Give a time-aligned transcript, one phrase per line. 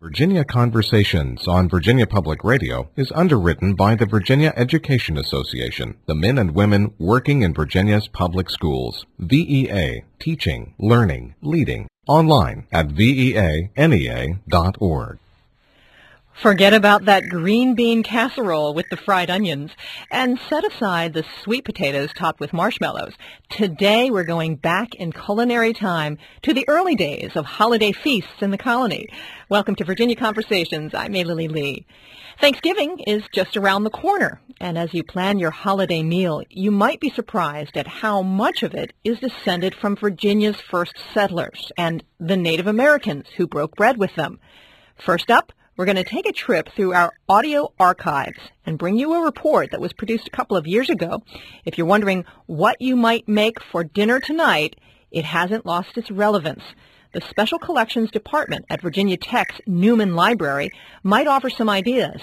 [0.00, 6.38] Virginia Conversations on Virginia Public Radio is underwritten by the Virginia Education Association, the men
[6.38, 9.04] and women working in Virginia's public schools.
[9.18, 14.38] VEA, teaching, learning, leading, online at veanea.org.
[16.42, 19.72] Forget about that green bean casserole with the fried onions
[20.08, 23.14] and set aside the sweet potatoes topped with marshmallows.
[23.50, 28.52] Today we're going back in culinary time to the early days of holiday feasts in
[28.52, 29.08] the colony.
[29.48, 30.94] Welcome to Virginia Conversations.
[30.94, 31.86] I'm May Lily Lee.
[32.40, 37.00] Thanksgiving is just around the corner, and as you plan your holiday meal, you might
[37.00, 42.36] be surprised at how much of it is descended from Virginia's first settlers and the
[42.36, 44.38] Native Americans who broke bread with them.
[45.04, 49.14] First up, we're going to take a trip through our audio archives and bring you
[49.14, 51.22] a report that was produced a couple of years ago.
[51.64, 54.74] If you're wondering what you might make for dinner tonight,
[55.12, 56.64] it hasn't lost its relevance.
[57.14, 60.72] The Special Collections Department at Virginia Tech's Newman Library
[61.04, 62.20] might offer some ideas.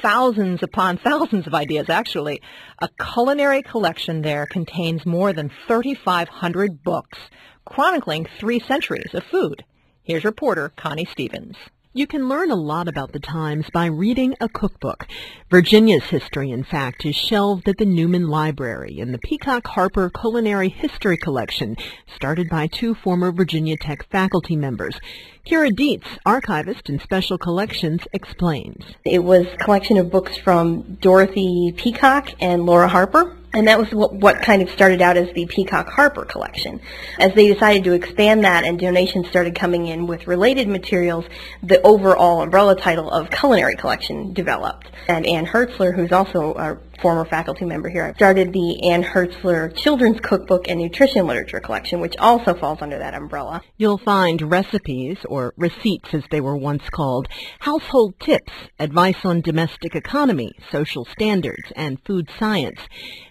[0.00, 2.40] Thousands upon thousands of ideas, actually.
[2.78, 7.18] A culinary collection there contains more than 3,500 books,
[7.64, 9.64] chronicling three centuries of food.
[10.04, 11.56] Here's reporter Connie Stevens.
[11.94, 15.06] You can learn a lot about the times by reading a cookbook.
[15.50, 20.70] Virginia's history, in fact, is shelved at the Newman Library in the Peacock Harper Culinary
[20.70, 21.76] History Collection,
[22.16, 24.98] started by two former Virginia Tech faculty members.
[25.46, 28.82] Kira Dietz, archivist in special collections, explains.
[29.04, 33.36] It was a collection of books from Dorothy Peacock and Laura Harper.
[33.54, 36.80] And that was what, what kind of started out as the Peacock Harper collection.
[37.18, 41.26] As they decided to expand that and donations started coming in with related materials,
[41.62, 44.90] the overall umbrella title of Culinary Collection developed.
[45.06, 49.74] And Ann Hertzler, who's also a former faculty member here, I started the Ann Hertzler
[49.76, 53.62] Children's Cookbook and Nutrition Literature Collection, which also falls under that umbrella.
[53.76, 57.28] You'll find recipes, or receipts as they were once called,
[57.60, 62.80] household tips, advice on domestic economy, social standards, and food science.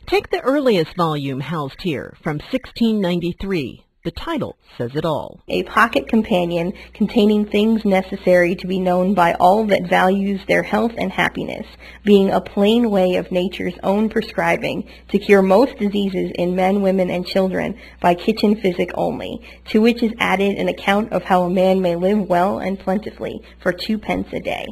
[0.08, 5.40] Take the earliest volume housed here from 1693, the title says it all.
[5.48, 10.94] A pocket companion containing things necessary to be known by all that values their health
[10.98, 11.68] and happiness,
[12.04, 17.12] being a plain way of nature's own prescribing to cure most diseases in men, women,
[17.12, 21.50] and children by kitchen physic only, to which is added an account of how a
[21.50, 24.66] man may live well and plentifully for two pence a day.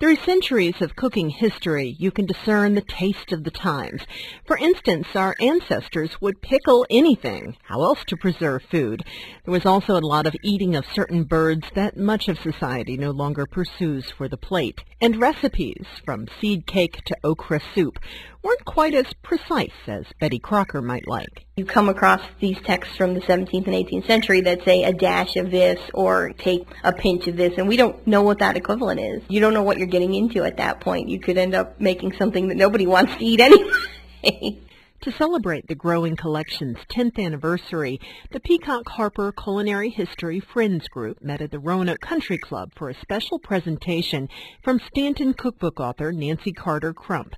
[0.00, 4.00] Through centuries of cooking history, you can discern the taste of the times.
[4.46, 7.54] For instance, our ancestors would pickle anything.
[7.64, 9.04] How else to preserve food?
[9.44, 13.10] There was also a lot of eating of certain birds that much of society no
[13.10, 14.80] longer pursues for the plate.
[15.02, 17.98] And recipes, from seed cake to okra soup,
[18.42, 21.46] weren't quite as precise as Betty Crocker might like.
[21.56, 25.36] You come across these texts from the 17th and 18th century that say a dash
[25.36, 29.00] of this or take a pinch of this, and we don't know what that equivalent
[29.00, 29.22] is.
[29.28, 31.08] You don't know what you're getting into at that point.
[31.08, 34.60] You could end up making something that nobody wants to eat anyway.
[35.04, 37.98] To celebrate the growing collection's 10th anniversary,
[38.32, 43.00] the Peacock Harper Culinary History Friends Group met at the Roanoke Country Club for a
[43.00, 44.28] special presentation
[44.62, 47.34] from Staunton cookbook author Nancy Carter Crump.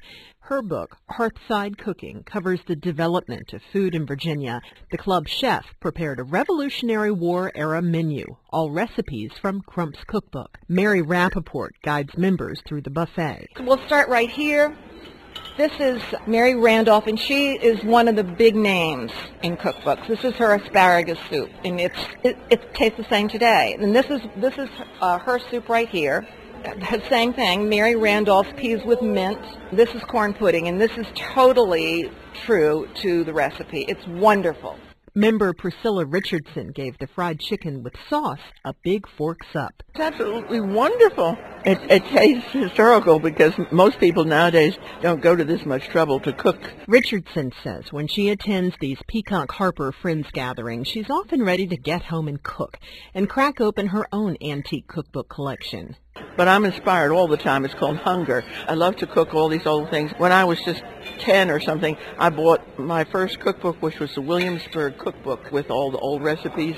[0.47, 4.61] Her book, Hearthside Cooking, covers the development of food in Virginia.
[4.91, 10.59] The club chef prepared a Revolutionary War-era menu, all recipes from Crump's cookbook.
[10.69, 13.47] Mary Rappaport guides members through the buffet.
[13.61, 14.77] We'll start right here.
[15.57, 19.13] This is Mary Randolph, and she is one of the big names
[19.45, 20.09] in cookbooks.
[20.09, 23.77] This is her asparagus soup, and it's it, it tastes the same today.
[23.79, 24.69] And this is this is
[25.01, 26.27] uh, her soup right here.
[27.09, 29.39] Same thing, Mary Randolph's peas with mint.
[29.73, 32.11] This is corn pudding, and this is totally
[32.45, 33.85] true to the recipe.
[33.89, 34.79] It's wonderful.
[35.15, 39.83] Member Priscilla Richardson gave the fried chicken with sauce a big forks up.
[39.91, 41.37] It's absolutely wonderful.
[41.67, 46.33] It, it tastes historical because most people nowadays don't go to this much trouble to
[46.33, 46.59] cook.
[46.89, 52.05] Richardson says when she attends these Peacock Harper Friends gatherings, she's often ready to get
[52.05, 52.79] home and cook
[53.13, 55.95] and crack open her own antique cookbook collection.
[56.37, 57.65] But I'm inspired all the time.
[57.65, 58.45] It's called hunger.
[58.69, 60.13] I love to cook all these old things.
[60.19, 60.83] When I was just
[61.19, 65.91] 10 or something, I bought my first cookbook, which was the Williamsburg cookbook with all
[65.91, 66.77] the old recipes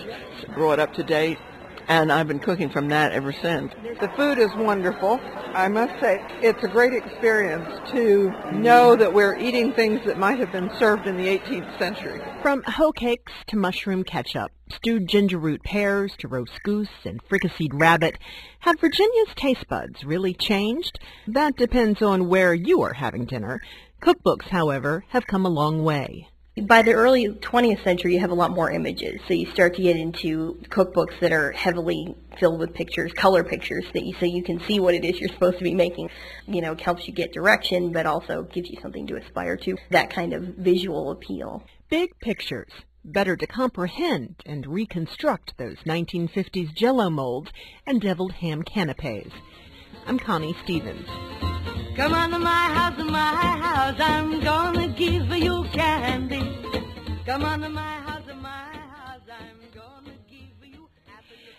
[0.55, 1.39] brought up to date.
[1.87, 3.73] And I've been cooking from that ever since.
[4.01, 5.21] The food is wonderful.
[5.53, 10.39] I must say, it's a great experience to know that we're eating things that might
[10.39, 12.23] have been served in the 18th century.
[12.43, 17.71] From hoe cakes to mushroom ketchup, stewed ginger root pears to roast goose and fricasseed
[17.73, 18.19] rabbit,
[18.61, 20.99] have Virginia's taste buds really changed?
[21.29, 23.61] That depends on where you are having dinner.
[24.05, 26.29] Cookbooks, however, have come a long way.
[26.61, 29.19] By the early 20th century, you have a lot more images.
[29.27, 33.87] So you start to get into cookbooks that are heavily filled with pictures, color pictures,
[33.95, 36.11] that you, so you can see what it is you're supposed to be making.
[36.47, 39.79] You know, it helps you get direction, but also gives you something to aspire to.
[39.89, 41.65] That kind of visual appeal.
[41.89, 42.73] Big pictures.
[43.07, 47.51] Better to comprehend and reconstruct those 1950s jello molds
[47.87, 49.33] and deviled ham canapes.
[50.07, 51.09] I'm Connie Stevens.
[51.97, 56.41] Come on to my house, my house, I'm gonna give you candy.
[57.25, 60.89] Come on to my house, my house, I'm gonna give you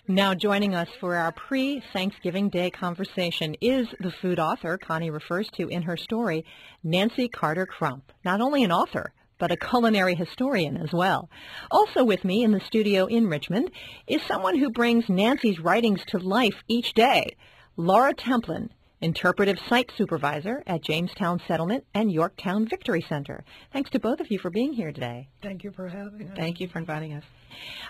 [0.10, 5.70] Now joining us for our pre-Thanksgiving Day conversation is the food author Connie refers to
[5.70, 6.44] in her story,
[6.84, 8.12] Nancy Carter Crump.
[8.26, 11.30] Not only an author, but a culinary historian as well.
[11.72, 13.72] Also with me in the studio in Richmond
[14.06, 17.38] is someone who brings Nancy's writings to life each day,
[17.78, 18.68] Laura Templin,
[19.06, 23.46] interpretive site supervisor at Jamestown Settlement and Yorktown Victory Center.
[23.72, 25.30] Thanks to both of you for being here today.
[25.44, 26.36] Thank you for having us.
[26.36, 27.24] Thank you for inviting us.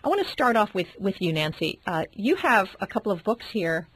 [0.03, 1.79] I want to start off with, with you, Nancy.
[1.87, 3.87] Uh, you have a couple of books here.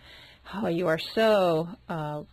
[0.53, 2.23] Oh, you are so uh,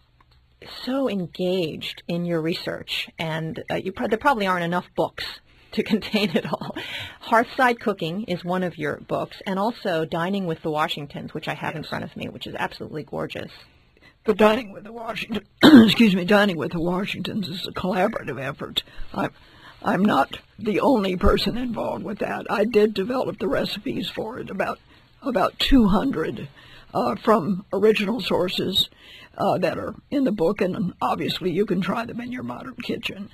[0.85, 5.25] so engaged in your research, and uh, you pro- there probably aren't enough books
[5.73, 6.77] to contain it all.
[7.29, 11.55] Hearthside Cooking is one of your books, and also Dining with the Washingtons, which I
[11.55, 11.85] have yes.
[11.85, 13.51] in front of me, which is absolutely gorgeous.
[14.27, 18.83] The Dining with the Washington, excuse me, Dining with the Washingtons is a collaborative effort.
[19.15, 19.31] I'm,
[19.85, 22.45] I'm not the only person involved with that.
[22.51, 24.81] I did develop the recipes for it, about
[25.23, 26.49] about 200
[26.93, 28.91] uh, from original sources
[29.37, 32.77] uh, that are in the book, and obviously you can try them in your modern
[32.77, 33.31] kitchen.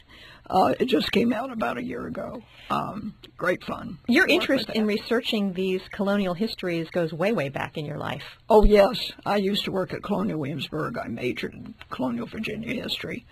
[0.48, 2.42] Uh, it just came out about a year ago.
[2.68, 3.98] Um, great fun.
[4.08, 8.24] Your interest in researching these colonial histories goes way, way back in your life.
[8.50, 9.12] Oh, yes.
[9.24, 10.98] I used to work at Colonial Williamsburg.
[10.98, 13.24] I majored in colonial Virginia history,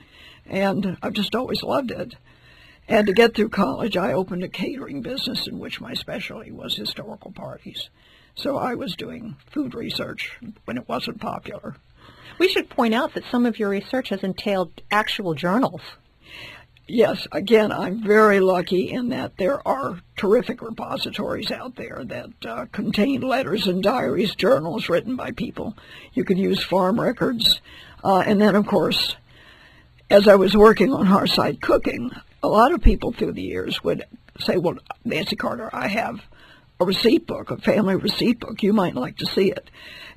[0.46, 2.14] and I've just always loved it.
[2.88, 6.76] And to get through college, I opened a catering business in which my specialty was
[6.76, 7.88] historical parties.
[8.34, 11.76] So I was doing food research when it wasn't popular.
[12.38, 15.82] We should point out that some of your research has entailed actual journals
[16.90, 22.66] yes, again, I'm very lucky in that there are terrific repositories out there that uh,
[22.72, 25.76] contain letters and diaries, journals written by people.
[26.12, 27.60] You can use farm records.
[28.02, 29.16] Uh, and then, of course,
[30.10, 32.10] as I was working on Hearthside Cooking,
[32.42, 34.04] a lot of people through the years would
[34.40, 36.20] say, well, Nancy Carter, I have
[36.80, 38.62] a receipt book, a family receipt book.
[38.62, 39.70] You might like to see it.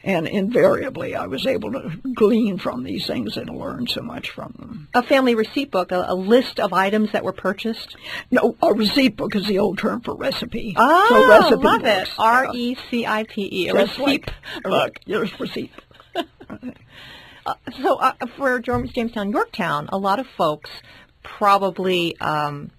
[0.06, 4.54] And invariably, I was able to glean from these things and learn so much from
[4.60, 4.90] them.
[4.94, 7.96] A family receipt book, a, a list of items that were purchased?
[8.30, 10.74] No, a receipt book is the old term for recipe.
[10.76, 12.10] Oh, so recipe love books.
[12.10, 12.16] it.
[12.20, 14.00] R-E-C-I-P-E, a receipt.
[14.00, 14.34] Like,
[14.66, 15.72] look, here's receipt.
[16.16, 20.70] uh, so uh, for Jamestown, Yorktown, a lot of folks
[21.24, 22.72] probably um,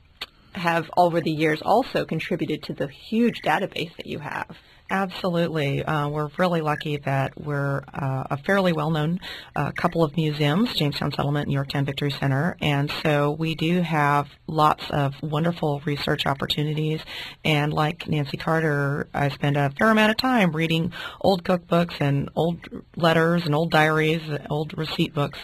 [0.54, 4.56] have over the years also contributed to the huge database that you have.
[4.90, 5.82] Absolutely.
[5.82, 9.18] Uh, we're really lucky that we're uh, a fairly well-known
[9.56, 14.28] uh, couple of museums, Jamestown Settlement and Yorktown Victory Center, and so we do have
[14.46, 17.00] lots of wonderful research opportunities.
[17.44, 22.28] And like Nancy Carter, I spend a fair amount of time reading old cookbooks and
[22.36, 22.60] old
[22.94, 25.38] letters and old diaries, old receipt books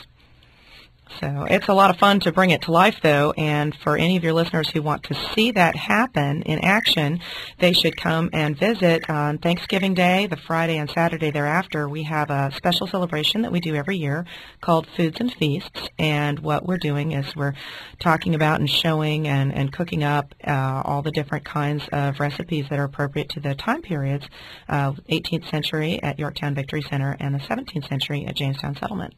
[1.19, 4.17] so it's a lot of fun to bring it to life, though, and for any
[4.17, 7.21] of your listeners who want to see that happen in action,
[7.59, 11.89] they should come and visit on Thanksgiving Day, the Friday and Saturday thereafter.
[11.89, 14.25] We have a special celebration that we do every year
[14.61, 17.55] called Foods and Feasts, and what we're doing is we're
[17.99, 22.67] talking about and showing and, and cooking up uh, all the different kinds of recipes
[22.71, 24.27] that are appropriate to the time periods,
[24.69, 29.15] uh, 18th century at Yorktown Victory Center and the 17th century at Jamestown Settlement.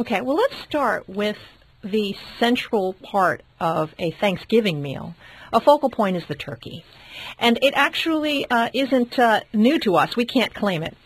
[0.00, 1.38] Okay, well, let's start with
[1.82, 5.16] the central part of a Thanksgiving meal.
[5.52, 6.84] A focal point is the turkey.
[7.36, 10.14] And it actually uh, isn't uh, new to us.
[10.14, 10.96] We can't claim it.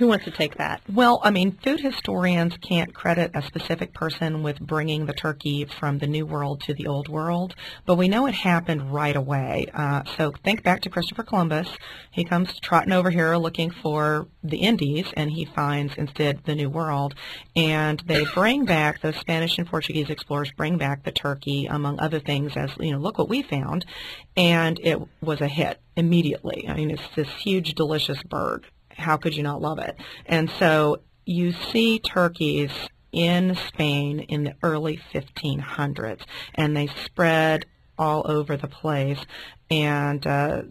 [0.00, 0.80] Who wants to take that?
[0.90, 5.98] Well, I mean, food historians can't credit a specific person with bringing the turkey from
[5.98, 7.54] the New World to the Old World,
[7.84, 9.66] but we know it happened right away.
[9.74, 11.68] Uh, so think back to Christopher Columbus.
[12.10, 16.70] He comes trotting over here looking for the Indies, and he finds instead the New
[16.70, 17.14] World.
[17.54, 22.20] And they bring back, the Spanish and Portuguese explorers bring back the turkey, among other
[22.20, 23.84] things, as, you know, look what we found.
[24.34, 26.64] And it was a hit immediately.
[26.66, 29.96] I mean, it's this huge, delicious bird how could you not love it?
[30.26, 32.70] And so you see turkeys
[33.12, 36.22] in Spain in the early 1500s,
[36.54, 37.66] and they spread
[37.98, 39.18] all over the place.
[39.70, 40.62] And uh,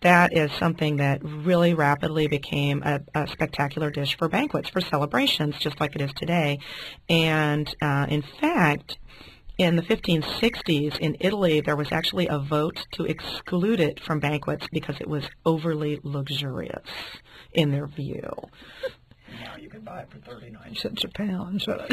[0.00, 5.56] that is something that really rapidly became a, a, spectacular dish for banquets, for celebrations,
[5.58, 6.58] just like it is today.
[7.08, 8.98] And uh, in fact,
[9.62, 14.66] in the 1560s in Italy, there was actually a vote to exclude it from banquets
[14.72, 16.88] because it was overly luxurious
[17.52, 18.48] in their view.
[19.44, 21.62] Now you can buy it for 39 cents a pound.
[21.62, 21.86] So,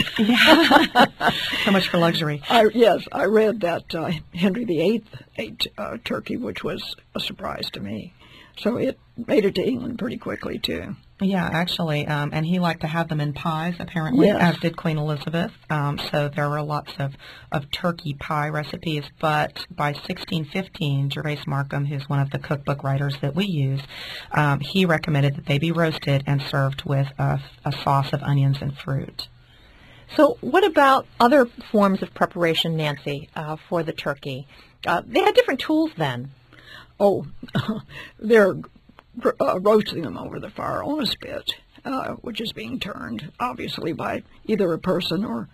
[1.65, 2.41] So much for luxury.
[2.49, 5.03] I, yes, I read that uh, Henry VIII
[5.37, 8.13] ate uh, turkey, which was a surprise to me.
[8.57, 10.95] So it made it to England pretty quickly, too.
[11.21, 14.55] Yeah, actually, um, and he liked to have them in pies, apparently, Yes.
[14.55, 15.51] as did Queen Elizabeth.
[15.69, 17.13] Um, so there were lots of,
[17.51, 19.03] of turkey pie recipes.
[19.19, 23.81] But by 1615, Gervase Markham, who's one of the cookbook writers that we use,
[24.31, 28.59] um, he recommended that they be roasted and served with a, a sauce of onions
[28.61, 29.27] and fruit.
[30.15, 34.47] So what about other forms of preparation, Nancy, uh, for the turkey?
[34.87, 36.31] Uh, they had different tools then.
[36.97, 37.27] Oh,
[38.19, 38.69] they're gr-
[39.39, 43.93] uh, roasting them over the fire on a spit, uh, which is being turned, obviously,
[43.93, 45.47] by either a person or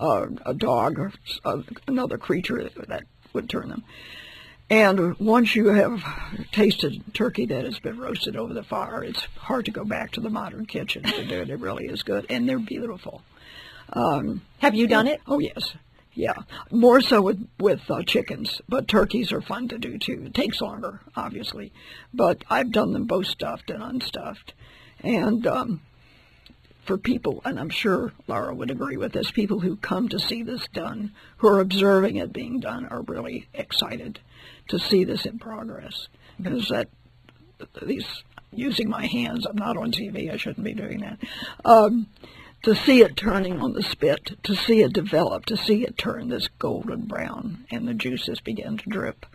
[0.00, 1.12] uh, a dog or
[1.44, 3.84] uh, another creature that would turn them.
[4.70, 6.02] And once you have
[6.52, 10.20] tasted turkey that has been roasted over the fire, it's hard to go back to
[10.20, 11.50] the modern kitchen to do it.
[11.50, 13.22] It really is good, and they're beautiful.
[13.92, 15.20] Um, Have you done it?
[15.26, 15.74] Oh yes,
[16.14, 16.34] yeah.
[16.70, 20.22] More so with with uh, chickens, but turkeys are fun to do too.
[20.26, 21.72] It takes longer, obviously,
[22.12, 24.54] but I've done them both stuffed and unstuffed,
[25.00, 25.80] and um,
[26.84, 30.42] for people, and I'm sure Laura would agree with this, people who come to see
[30.42, 34.20] this done, who are observing it being done, are really excited
[34.68, 36.08] to see this in progress
[36.40, 36.88] because that
[37.82, 38.06] these
[38.56, 39.46] using my hands.
[39.46, 40.32] I'm not on TV.
[40.32, 41.18] I shouldn't be doing that.
[41.64, 42.06] Um,
[42.64, 46.28] to see it turning on the spit, to see it develop, to see it turn
[46.28, 49.26] this golden brown, and the juices begin to drip,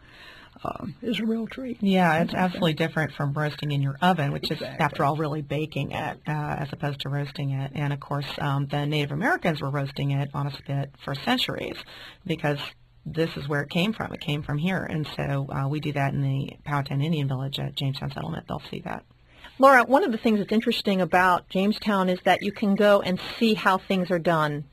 [0.64, 1.82] um, is a real treat.
[1.82, 5.92] Yeah, it's absolutely different from roasting in your oven, which is, after all, really baking
[5.92, 7.72] it uh, as opposed to roasting it.
[7.76, 11.78] And of course, um, the Native Americans were roasting it on a spit for centuries
[12.26, 12.60] because
[13.06, 14.14] this is where it came from.
[14.14, 17.60] It came from here, and so uh, we do that in the Powhatan Indian Village
[17.60, 18.46] at Jamestown Settlement.
[18.48, 19.06] They'll see that.
[19.60, 23.20] Laura, one of the things that's interesting about Jamestown is that you can go and
[23.38, 24.64] see how things are done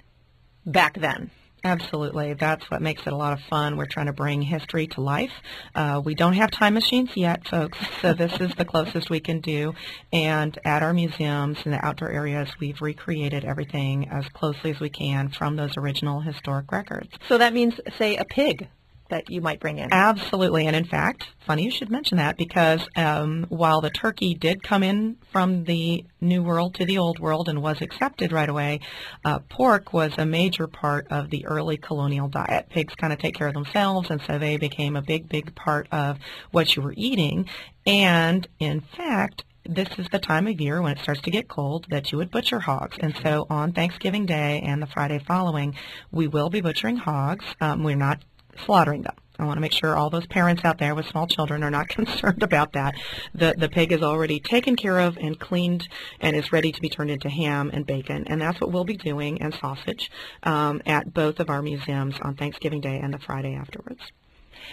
[0.65, 1.33] back then.
[1.65, 2.35] Absolutely.
[2.35, 3.77] That's what makes it a lot of fun.
[3.77, 5.33] We're trying to bring history to life.
[5.75, 9.41] Uh, we don't have time machines yet, folks, so this is the closest we can
[9.41, 9.75] do.
[10.13, 14.91] And at our museums and the outdoor areas, we've recreated everything as closely as we
[14.91, 17.11] can from those original historic records.
[17.29, 18.69] So that means, say, a pig
[19.09, 19.93] that you might bring in.
[19.93, 20.67] Absolutely.
[20.67, 24.83] And in fact, funny you should mention that because um, while the turkey did come
[24.83, 28.81] in from the New World to the Old World and was accepted right away,
[29.25, 32.69] uh, pork was a major part of the early colonial diet.
[32.71, 35.87] Pigs kind of take care of themselves, and so they became a big, big part
[35.93, 36.19] of
[36.51, 37.49] what you were eating.
[37.87, 41.87] And in fact, this is the time of year when it starts to get cold
[41.91, 42.97] that you would butcher hogs.
[43.01, 45.75] And so on Thanksgiving Day and the Friday following,
[46.11, 47.45] we will be butchering hogs.
[47.61, 48.21] Um, we're not
[48.61, 49.15] slaughtering them.
[49.39, 51.89] I want to make sure all those parents out there with small children are not
[51.91, 52.95] concerned about that.
[53.35, 55.89] The the pig is already taken care of and cleaned
[56.21, 58.97] and is ready to be turned into ham and bacon, and that's what we'll be
[58.97, 60.11] doing and sausage
[60.43, 64.01] um, at both of our museums on Thanksgiving Day and the Friday afterwards.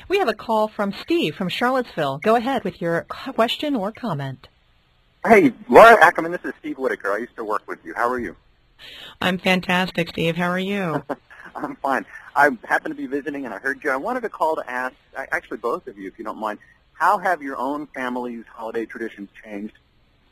[0.07, 2.19] We have a call from Steve from Charlottesville.
[2.19, 4.47] Go ahead with your question or comment.
[5.25, 7.11] Hey, Laura Ackerman, this is Steve Whitaker.
[7.11, 7.93] I used to work with you.
[7.95, 8.35] How are you?
[9.21, 10.35] I'm fantastic, Steve.
[10.35, 11.03] How are you?
[11.55, 12.05] I'm fine.
[12.35, 13.91] I happened to be visiting and I heard you.
[13.91, 16.59] I wanted to call to ask, actually both of you, if you don't mind,
[16.93, 19.77] how have your own family's holiday traditions changed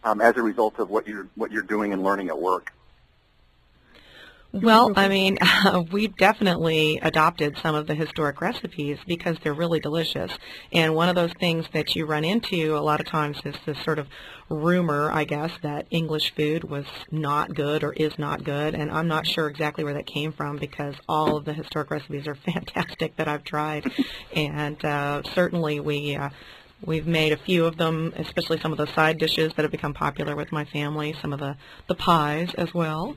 [0.03, 2.73] um, as a result of what you're what you're doing and learning at work?
[4.53, 9.79] Well, I mean, uh, we've definitely adopted some of the historic recipes because they're really
[9.79, 10.31] delicious.
[10.73, 13.81] And one of those things that you run into a lot of times is this
[13.83, 14.07] sort of
[14.49, 18.75] rumor, I guess, that English food was not good or is not good.
[18.75, 22.27] And I'm not sure exactly where that came from because all of the historic recipes
[22.27, 23.89] are fantastic that I've tried.
[24.35, 26.15] and uh, certainly we...
[26.15, 26.29] Uh,
[26.83, 29.93] We've made a few of them, especially some of the side dishes that have become
[29.93, 31.55] popular with my family, some of the,
[31.87, 33.15] the pies as well.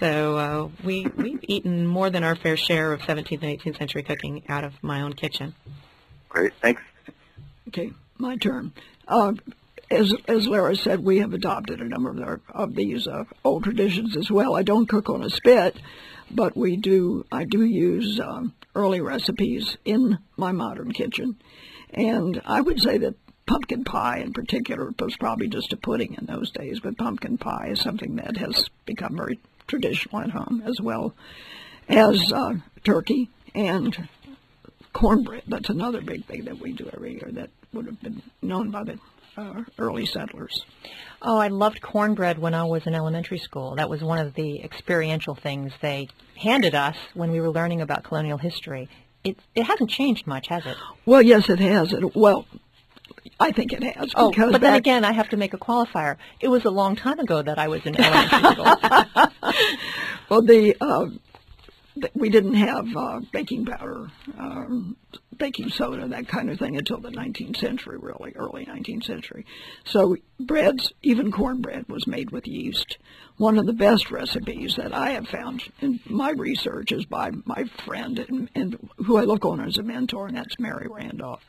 [0.00, 4.02] So uh, we, we've eaten more than our fair share of 17th and 18th century
[4.02, 5.54] cooking out of my own kitchen.
[6.28, 6.82] Great, thanks.
[7.68, 8.72] Okay, my turn.
[9.06, 9.34] Uh,
[9.90, 13.64] as as Laura said, we have adopted a number of, our, of these uh, old
[13.64, 14.56] traditions as well.
[14.56, 15.76] I don't cook on a spit,
[16.30, 17.26] but we do.
[17.30, 21.36] I do use um, early recipes in my modern kitchen,
[21.94, 23.14] and I would say that
[23.46, 27.68] pumpkin pie in particular was probably just a pudding in those days, but pumpkin pie
[27.70, 31.14] is something that has become very traditional at home as well
[31.88, 34.08] as uh, turkey and
[34.92, 35.42] cornbread.
[35.46, 38.84] That's another big thing that we do every year that would have been known by
[38.84, 38.98] the
[39.36, 40.64] uh, early settlers.
[41.20, 43.74] Oh, I loved cornbread when I was in elementary school.
[43.76, 48.04] That was one of the experiential things they handed us when we were learning about
[48.04, 48.88] colonial history.
[49.24, 50.76] It it hasn't changed much, has it?
[51.06, 51.92] Well, yes, it has.
[51.92, 52.46] It, well,
[53.40, 54.12] I think it has.
[54.14, 56.16] Oh, because but then again, I have to make a qualifier.
[56.40, 59.30] It was a long time ago that I was in elementary school.
[60.30, 61.06] Well, the uh,
[62.14, 64.96] we didn't have uh, baking powder, um,
[65.38, 69.46] baking soda, that kind of thing until the 19th century, really early 19th century.
[69.84, 72.98] So breads, even cornbread, was made with yeast.
[73.36, 77.64] One of the best recipes that I have found in my research is by my
[77.84, 81.44] friend and, and who I look on as a mentor, and that's Mary Randolph,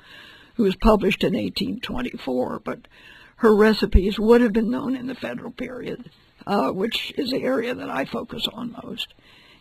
[0.55, 2.59] who was published in 1824.
[2.59, 2.87] But
[3.37, 6.09] her recipes would have been known in the Federal period,
[6.47, 9.13] uh, which is the area that I focus on most.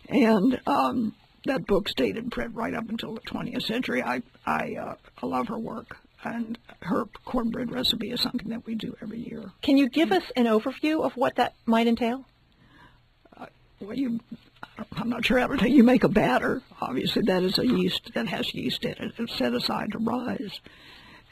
[0.07, 1.15] And um,
[1.45, 4.03] that book stayed in print right up until the 20th century.
[4.03, 8.75] I I, uh, I love her work, and her cornbread recipe is something that we
[8.75, 9.51] do every year.
[9.61, 12.25] Can you give us an overview of what that might entail?
[13.81, 14.19] Well, you,
[14.93, 15.77] I'm not sure how to tell you.
[15.77, 16.61] You make a batter.
[16.79, 19.13] Obviously, that is a yeast that has yeast in it.
[19.17, 20.59] It's set aside to rise,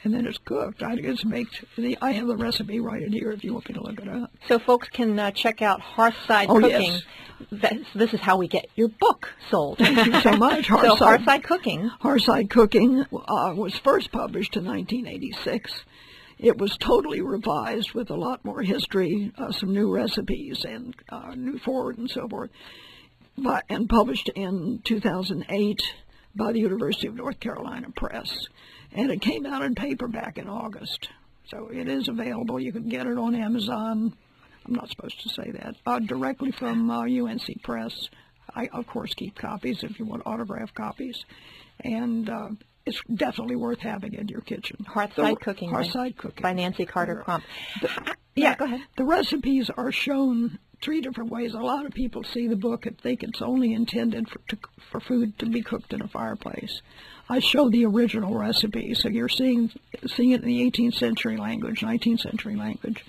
[0.03, 0.83] and then it's cooked.
[0.83, 1.63] I it's baked.
[1.77, 4.07] The, I have the recipe right in here if you want me to look it
[4.07, 4.31] up.
[4.48, 6.91] So folks can uh, check out Hearthside Oh, Cooking.
[6.91, 7.01] yes.
[7.51, 9.77] This, this is how we get your book sold.
[9.77, 10.67] Thank you so much.
[10.67, 11.89] so Hearthside- Hearthside Cooking.
[12.01, 15.83] Hearthside Cooking uh, was first published in 1986.
[16.39, 21.33] It was totally revised with a lot more history, uh, some new recipes, and uh,
[21.36, 22.50] new forward and so forth,
[23.38, 25.81] but, and published in 2008
[26.36, 28.48] by the University of North Carolina Press.
[28.93, 31.09] And it came out in paperback in August.
[31.50, 32.59] So it is available.
[32.59, 34.13] You can get it on Amazon.
[34.65, 35.75] I'm not supposed to say that.
[35.85, 38.07] Uh, directly from uh, UNC Press.
[38.55, 41.23] I, of course, keep copies if you want autographed copies.
[41.83, 42.50] And uh,
[42.85, 44.85] it's definitely worth having in your kitchen.
[44.88, 45.71] Hearthside The- Cooking.
[45.71, 46.41] by- Hearthside Cooking.
[46.43, 47.43] By Nancy Carter Crump.
[48.35, 48.81] yeah, go ahead.
[48.97, 51.53] The recipes are shown three different ways.
[51.53, 54.57] A lot of people see the book and think it's only intended for, to,
[54.91, 56.81] for food to be cooked in a fireplace.
[57.33, 59.71] I show the original recipe, so you're seeing
[60.05, 63.03] seeing it in the 18th century language, 19th century language.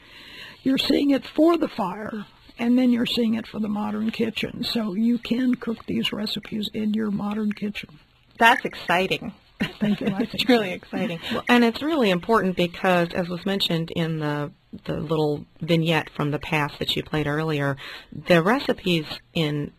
[0.62, 2.24] You're seeing it for the fire,
[2.58, 4.64] and then you're seeing it for the modern kitchen.
[4.64, 7.98] So you can cook these recipes in your modern kitchen.
[8.38, 9.34] That's exciting.
[9.78, 10.06] Thank you.
[10.18, 10.74] It's really so.
[10.74, 11.20] exciting.
[11.46, 14.52] And it's really important because, as was mentioned in the
[14.86, 17.76] the little vignette from the past that you played earlier,
[18.10, 19.72] the recipes in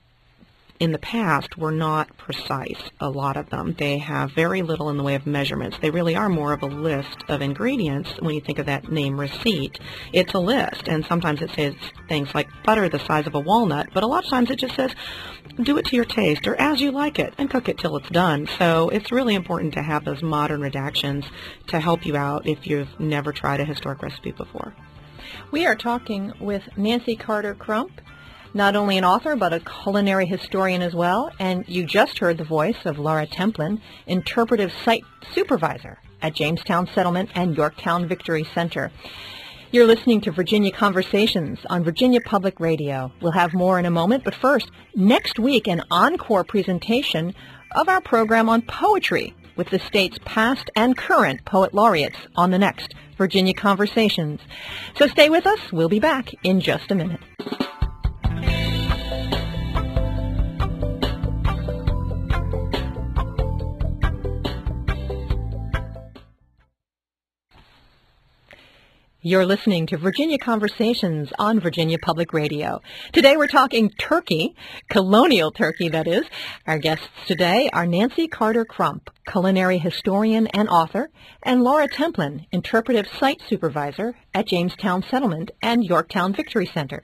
[0.80, 2.82] in the past were not precise.
[3.00, 5.78] A lot of them they have very little in the way of measurements.
[5.82, 8.12] They really are more of a list of ingredients.
[8.20, 9.80] When you think of that name receipt,
[10.12, 11.76] it's a list, and sometimes it says
[12.08, 14.76] things like butter the size of a walnut, but a lot of times it just
[14.76, 14.94] says
[15.62, 18.10] do it to your taste or as you like it and cook it till it's
[18.10, 18.48] done.
[18.58, 21.26] So it's really important to have those modern redactions
[21.68, 24.74] to help you out if you've never tried a historic recipe before.
[25.52, 28.02] We are talking with Nancy Carter Crump,
[28.56, 32.44] not only an author but a culinary historian as well, and you just heard the
[32.44, 38.92] voice of Laura Templin, interpretive site supervisor at Jamestown Settlement and Yorktown Victory Center.
[39.72, 43.12] You're listening to Virginia Conversations on Virginia Public Radio.
[43.22, 47.36] We'll have more in a moment, but first, next week an encore presentation
[47.74, 52.60] of our program on poetry with the state's past and current poet laureates on the
[52.60, 54.40] next Virginia Conversations.
[54.98, 55.60] So stay with us.
[55.74, 57.20] We'll be back in just a minute.
[69.28, 72.84] You're listening to Virginia Conversations on Virginia Public Radio.
[73.12, 74.56] Today we're talking turkey,
[74.88, 76.26] colonial turkey that is.
[76.68, 81.10] Our guests today are Nancy Carter Crump, culinary historian and author,
[81.42, 87.04] and Laura Templin, interpretive site supervisor at Jamestown Settlement and Yorktown Victory Center.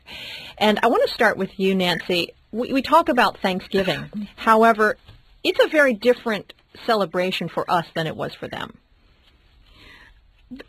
[0.60, 2.36] And I want to start with you, Nancy.
[2.52, 4.28] We, we talk about Thanksgiving.
[4.36, 4.96] However,
[5.44, 6.54] it's a very different
[6.86, 8.78] celebration for us than it was for them.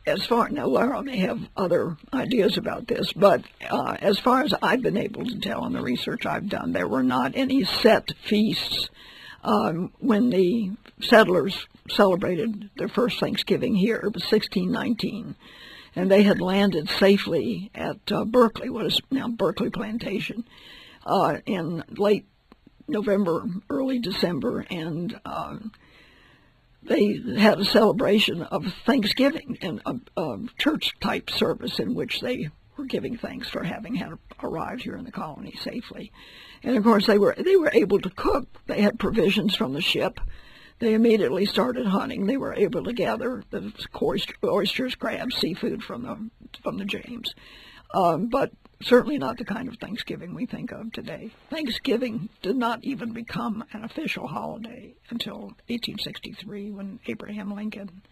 [0.07, 4.55] As far now Laura may have other ideas about this, but uh, as far as
[4.63, 8.13] I've been able to tell in the research I've done, there were not any set
[8.25, 8.89] feasts
[9.43, 13.97] um, when the settlers celebrated their first Thanksgiving here.
[13.97, 15.35] It was 1619,
[15.97, 20.45] and they had landed safely at uh, Berkeley, what is now Berkeley Plantation,
[21.05, 22.27] uh, in late
[22.87, 25.57] November, early December, and uh,
[26.85, 32.87] they had a celebration of Thanksgiving and a, a church-type service in which they were
[32.87, 36.11] giving thanks for having had arrived here in the colony safely.
[36.63, 38.49] And of course, they were they were able to cook.
[38.67, 40.21] They had provisions from the ship.
[40.79, 42.27] they immediately started hunting.
[42.27, 43.73] They were able to gather the
[44.45, 46.31] oysters, crabs, seafood from the
[46.63, 47.35] from the James,
[47.95, 48.51] um, but
[48.85, 51.31] certainly not the kind of Thanksgiving we think of today.
[51.51, 58.03] Thanksgiving did not even become an official holiday until 1863 when Abraham Lincoln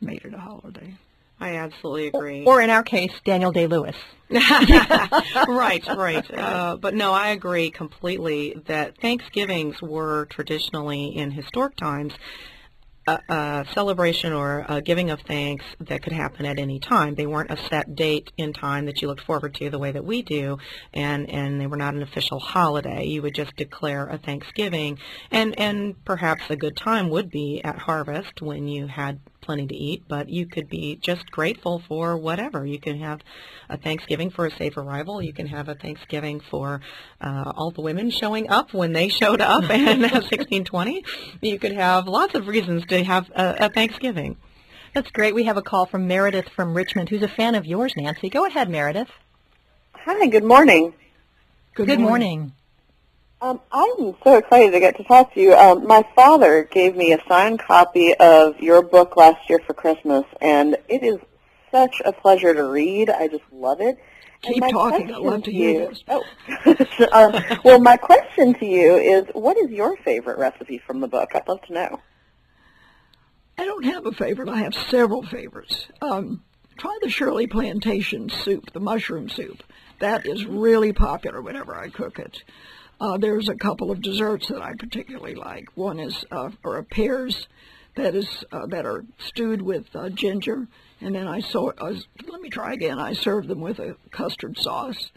[0.00, 0.94] made it a holiday.
[1.38, 2.44] I absolutely agree.
[2.44, 3.96] Or, or in our case, Daniel Day Lewis.
[4.30, 6.30] right, right.
[6.30, 12.14] Uh, but no, I agree completely that Thanksgivings were traditionally in historic times
[13.06, 17.14] a, celebration or a giving of thanks that could happen at any time.
[17.14, 20.04] They weren't a set date in time that you looked forward to the way that
[20.04, 20.58] we do,
[20.92, 23.04] and, and they were not an official holiday.
[23.06, 24.98] You would just declare a Thanksgiving,
[25.30, 29.74] and, and perhaps a good time would be at harvest when you had plenty to
[29.74, 32.66] eat, but you could be just grateful for whatever.
[32.66, 33.20] You can have
[33.68, 35.22] a Thanksgiving for a safe arrival.
[35.22, 36.80] You can have a Thanksgiving for
[37.20, 41.04] uh, all the women showing up when they showed up in 1620.
[41.40, 44.36] You could have lots of reasons to have a, a Thanksgiving.
[44.94, 45.34] That's great.
[45.34, 48.30] We have a call from Meredith from Richmond, who's a fan of yours, Nancy.
[48.30, 49.10] Go ahead, Meredith.
[49.92, 50.94] Hi, good morning.
[51.74, 52.38] Good, good morning.
[52.38, 52.52] morning.
[53.40, 55.54] Um, I'm so excited to get to talk to you.
[55.54, 60.24] Um, my father gave me a signed copy of your book last year for Christmas,
[60.40, 61.18] and it is
[61.70, 63.10] such a pleasure to read.
[63.10, 63.98] I just love it.
[64.40, 65.12] Keep talking.
[65.12, 66.04] I love to hear you, this.
[66.08, 66.24] Oh.
[67.12, 71.30] um, well, my question to you is, what is your favorite recipe from the book?
[71.34, 72.00] I'd love to know.
[73.58, 74.48] I don't have a favorite.
[74.48, 75.86] I have several favorites.
[76.00, 76.42] Um,
[76.78, 79.62] try the Shirley Plantation soup, the mushroom soup.
[79.98, 82.42] That is really popular whenever I cook it.
[82.98, 85.68] Uh, there's a couple of desserts that I particularly like.
[85.76, 87.46] One is uh, or pears
[87.94, 90.66] that is uh, that are stewed with uh, ginger,
[91.00, 91.72] and then I saw.
[91.76, 91.94] Uh,
[92.26, 92.98] let me try again.
[92.98, 95.10] I serve them with a custard sauce.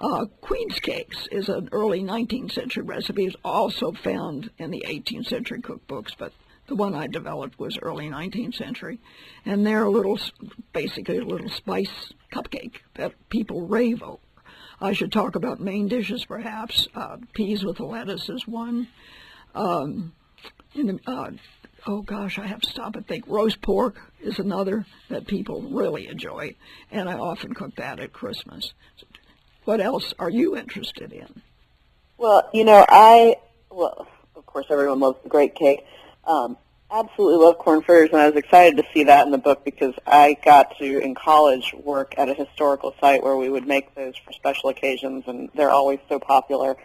[0.00, 3.26] Uh, Queen's cakes is an early 19th century recipe.
[3.26, 6.32] It's also found in the 18th century cookbooks, but
[6.66, 8.98] the one I developed was early 19th century,
[9.44, 10.18] and they're a little,
[10.72, 14.18] basically a little spice cupcake that people rave over.
[14.82, 16.88] I should talk about main dishes, perhaps.
[16.92, 18.88] Uh, peas with lettuce is one.
[19.54, 20.12] Um,
[20.74, 21.30] the, uh,
[21.86, 23.24] oh gosh, I have to stop and think.
[23.28, 26.56] Roast pork is another that people really enjoy,
[26.90, 28.72] and I often cook that at Christmas.
[29.64, 31.42] What else are you interested in?
[32.18, 33.36] Well, you know, I
[33.70, 35.84] well, of course, everyone loves the great cake.
[36.24, 36.56] Um,
[36.92, 39.94] absolutely love corn fritters, and I was excited to see that in the book because
[40.06, 44.14] I got to, in college, work at a historical site where we would make those
[44.16, 46.76] for special occasions, and they're always so popular.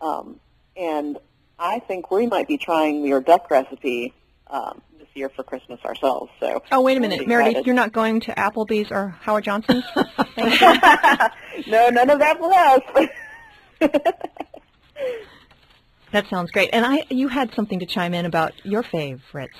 [0.00, 0.40] Um,
[0.76, 1.18] and
[1.58, 4.12] I think we might be trying your duck recipe
[4.48, 6.30] um, this year for Christmas ourselves.
[6.40, 6.62] So.
[6.72, 9.84] Oh, wait a minute, Meredith, you're not going to Applebee's or Howard Johnson's?
[9.96, 13.08] no, none of that for us.
[16.12, 16.70] That sounds great.
[16.72, 19.56] And I, you had something to chime in about your favorites.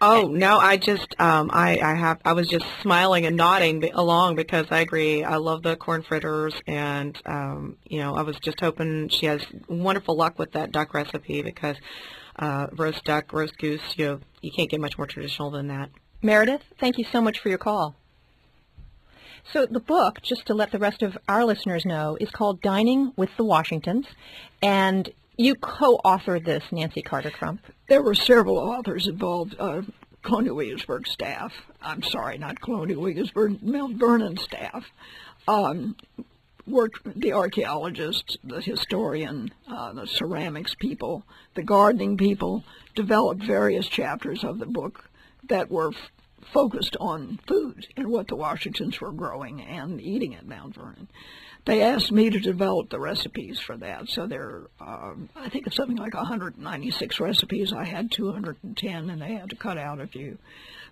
[0.00, 4.36] Oh no, I just um, I I have I was just smiling and nodding along
[4.36, 5.24] because I agree.
[5.24, 9.40] I love the corn fritters, and um, you know I was just hoping she has
[9.68, 11.76] wonderful luck with that duck recipe because
[12.38, 15.88] uh, roast duck, roast goose, you know, you can't get much more traditional than that.
[16.20, 17.94] Meredith, thank you so much for your call.
[19.52, 23.12] So the book, just to let the rest of our listeners know, is called Dining
[23.16, 24.06] with the Washingtons,
[24.60, 27.60] and you co-authored this, Nancy Carter Crump.
[27.88, 29.56] There were several authors involved.
[29.58, 29.82] Uh,
[30.22, 31.52] Colonial Williamsburg staff.
[31.80, 34.84] I'm sorry, not Colonial Williamsburg, Mount Vernon staff.
[35.46, 35.94] Um,
[36.66, 41.22] worked the archaeologists, the historian, uh, the ceramics people,
[41.54, 42.64] the gardening people,
[42.96, 45.08] developed various chapters of the book
[45.48, 45.92] that were
[46.52, 51.08] focused on food and what the Washingtons were growing and eating at Mount Vernon
[51.66, 54.08] they asked me to develop the recipes for that.
[54.08, 57.72] So there, um, I think it's something like 196 recipes.
[57.72, 60.38] I had 210, and they had to cut out a few,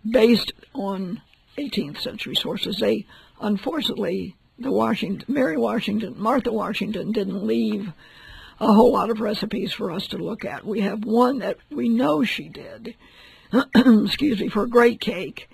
[0.09, 1.23] based on
[1.57, 2.79] 18th century sources.
[2.79, 3.07] They,
[3.41, 7.93] unfortunately, the Washington, Mary Washington, Martha Washington didn't leave
[8.59, 10.67] a whole lot of recipes for us to look at.
[10.67, 12.97] We have one that we know she did.
[13.75, 15.49] excuse me, for a great cake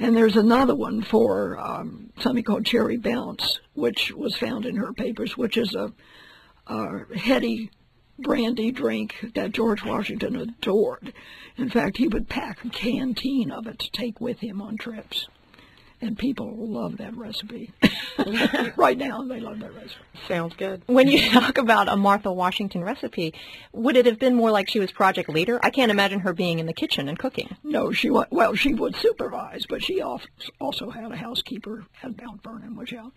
[0.00, 4.92] and there's another one for um, something called Cherry Bounce, which was found in her
[4.92, 5.92] papers, which is a,
[6.66, 7.70] a heady
[8.18, 11.12] brandy drink that George Washington adored.
[11.56, 15.28] In fact, he would pack a canteen of it to take with him on trips
[16.00, 17.72] and people love that recipe.
[18.76, 20.00] right now, they love that recipe.
[20.26, 20.82] Sounds good.
[20.86, 23.34] When you talk about a Martha Washington recipe,
[23.72, 25.60] would it have been more like she was project leader?
[25.62, 27.56] I can't imagine her being in the kitchen and cooking.
[27.62, 32.42] No, she was, well, she would supervise, but she also had a housekeeper at Mount
[32.42, 33.12] Vernon, which out.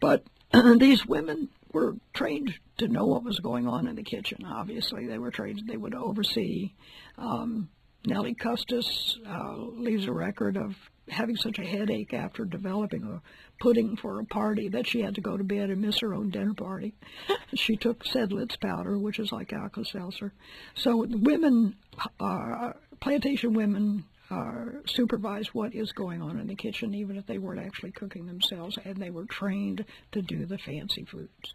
[0.00, 0.24] But
[0.78, 4.44] these women were trained to know what was going on in the kitchen.
[4.44, 6.72] Obviously, they were trained; they would oversee.
[7.16, 7.68] Um,
[8.04, 10.74] Nellie Custis uh, leaves a record of
[11.08, 13.22] having such a headache after developing a
[13.60, 16.30] pudding for a party that she had to go to bed and miss her own
[16.30, 16.94] dinner party.
[17.54, 20.32] she took Seidlitz powder, which is like Alka-Seltzer.
[20.74, 21.76] So women,
[22.20, 27.38] uh, plantation women, uh, supervise what is going on in the kitchen, even if they
[27.38, 31.54] weren't actually cooking themselves, and they were trained to do the fancy foods.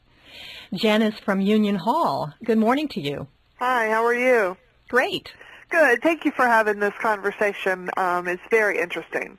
[0.74, 2.34] Janice from Union Hall.
[2.44, 3.28] Good morning to you.
[3.60, 4.58] Hi, how are you?
[4.90, 5.32] Great.
[5.70, 6.02] Good.
[6.02, 7.90] Thank you for having this conversation.
[7.98, 9.38] Um, it's very interesting.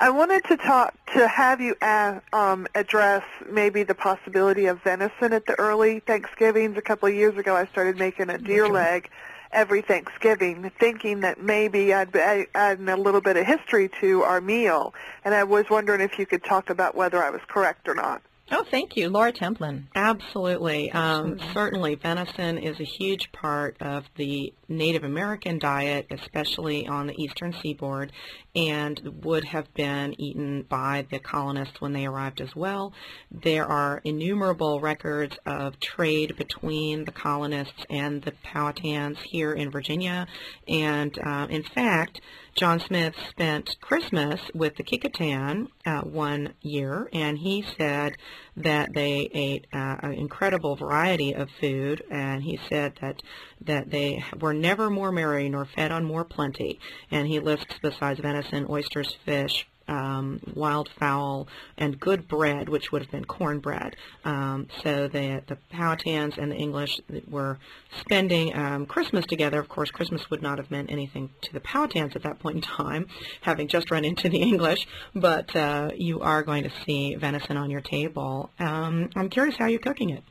[0.00, 5.32] I wanted to talk to have you a um, address maybe the possibility of venison
[5.32, 6.78] at the early Thanksgivings.
[6.78, 9.10] A couple of years ago, I started making a deer leg
[9.50, 14.40] every Thanksgiving, thinking that maybe I'd be adding a little bit of history to our
[14.40, 14.94] meal.
[15.24, 18.22] And I was wondering if you could talk about whether I was correct or not.
[18.50, 19.10] Oh, thank you.
[19.10, 19.84] Laura Templin.
[19.94, 20.90] Absolutely.
[20.92, 27.22] Um, certainly, venison is a huge part of the Native American diet, especially on the
[27.22, 28.12] eastern seaboard,
[28.54, 32.92] and would have been eaten by the colonists when they arrived as well.
[33.30, 40.26] There are innumerable records of trade between the colonists and the Powhatans here in Virginia,
[40.66, 42.20] and uh, in fact,
[42.54, 48.16] John Smith spent Christmas with the Kecoughtan uh, one year, and he said
[48.62, 53.22] that they ate uh, an incredible variety of food, and he said that
[53.62, 56.78] that they were never more merry nor fed on more plenty.
[57.10, 63.02] And he lists besides venison, oysters, fish, um, wild fowl and good bread, which would
[63.02, 63.96] have been cornbread.
[64.24, 67.58] Um, so the the Powhatans and the English were
[68.00, 69.58] spending um, Christmas together.
[69.58, 72.62] Of course, Christmas would not have meant anything to the Powhatans at that point in
[72.62, 73.06] time,
[73.40, 74.86] having just run into the English.
[75.14, 78.50] But uh, you are going to see venison on your table.
[78.58, 80.22] Um, I'm curious how you're cooking it.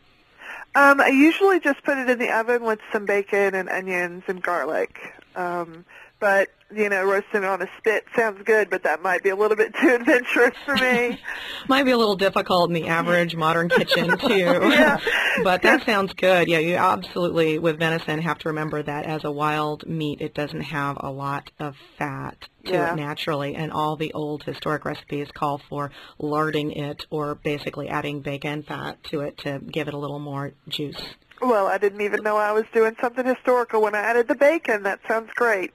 [0.76, 4.42] Um, I usually just put it in the oven with some bacon and onions and
[4.42, 5.00] garlic.
[5.36, 5.86] Um,
[6.20, 9.36] but you know, roasting it on a spit sounds good, but that might be a
[9.38, 11.18] little bit too adventurous for me.
[11.70, 14.36] might be a little difficult in the average modern kitchen too.
[14.36, 15.00] yeah.
[15.46, 16.50] but that sounds good.
[16.50, 20.60] Yeah, you absolutely with venison have to remember that as a wild meat, it doesn't
[20.60, 22.92] have a lot of fat to Yeah.
[22.92, 28.20] it naturally, and all the old historic recipes call for larding it or basically adding
[28.20, 31.02] bacon fat to it to give it a little more juice.
[31.42, 34.84] Well, I didn't even know I was doing something historical when I added the bacon.
[34.84, 35.72] That sounds great.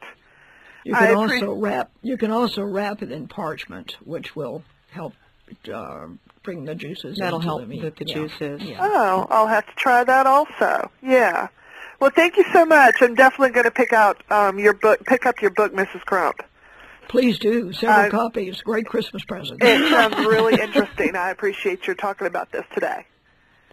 [0.85, 1.91] You can appre- also wrap.
[2.03, 5.15] You can also wrap it in parchment, which will help
[5.73, 6.07] uh,
[6.43, 7.19] bring the juices.
[7.19, 7.83] That'll into help the meat.
[7.85, 8.15] with the Yeah.
[8.15, 8.63] juices.
[8.63, 8.79] Yeah.
[8.81, 10.91] Oh, I'll have to try that also.
[11.03, 11.49] Yeah.
[12.01, 12.97] Well, thank you so much.
[13.01, 15.05] I'm definitely going to pick out um, your book.
[15.07, 16.01] Pick up your book, Mrs.
[16.01, 16.37] Crump.
[17.09, 18.61] Please do several I- copies.
[18.63, 19.63] Great Christmas present.
[19.63, 21.15] It sounds really interesting.
[21.15, 23.07] I appreciate your talking about this today.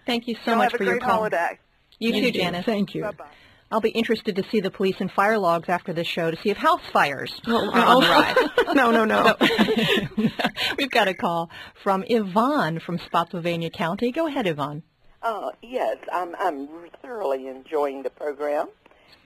[0.06, 1.16] Thank you so Y'all much have for a your great call.
[1.18, 1.58] holiday.
[1.98, 2.66] You Thank too, Janice.
[2.66, 3.02] Thank you.
[3.04, 3.26] Bye-bye.
[3.72, 6.50] I'll be interested to see the police and fire logs after this show to see
[6.50, 8.76] if house fires Oh, are on the rise.
[8.76, 9.36] no, no, no.
[10.78, 11.52] We've got a call
[11.84, 14.12] from Yvonne from Spotsylvania County.
[14.12, 14.82] Go ahead, Yvonne.
[15.22, 16.68] Uh, yes, I'm, I'm
[17.02, 18.70] thoroughly enjoying the program.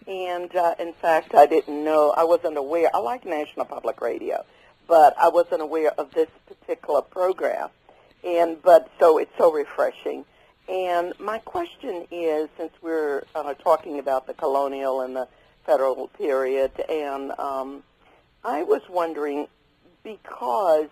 [0.08, 4.44] And uh, in fact, I didn't know, I wasn't aware, I like National Public Radio,
[4.88, 7.70] but I wasn't aware of this particular program.
[8.26, 10.26] And, but, so it's so refreshing.
[10.68, 15.28] And my question is, since we're uh, talking about the colonial and the
[15.66, 17.84] federal period, and um,
[18.44, 19.48] I was wondering,
[20.04, 20.88] because,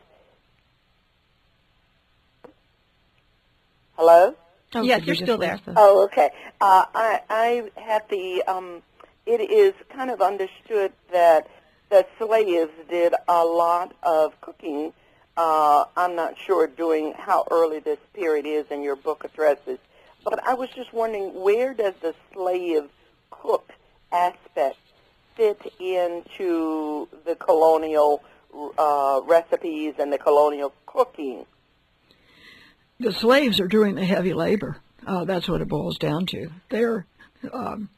[3.98, 4.36] hello?
[4.76, 5.54] Oh, Yes, you're still there.
[5.56, 6.32] lose the- Oh, okay.
[6.60, 8.82] Uh, I, I had the, um,
[9.26, 11.48] it is kind of understood that
[11.90, 14.94] the slaves did a lot of cooking.
[15.38, 19.80] Uh, I'm not sure doing how early this period is in your book addresses,
[20.24, 22.90] but I was just wondering where does the slave
[23.30, 23.72] cook
[24.12, 24.78] aspect
[25.36, 28.22] fit into the colonial
[28.78, 31.46] uh, recipes and the colonial cooking?
[33.00, 34.78] The slaves are doing the heavy labor.
[35.08, 36.52] Uh, that's what it boils down to.
[36.70, 37.06] They're
[37.52, 37.90] um,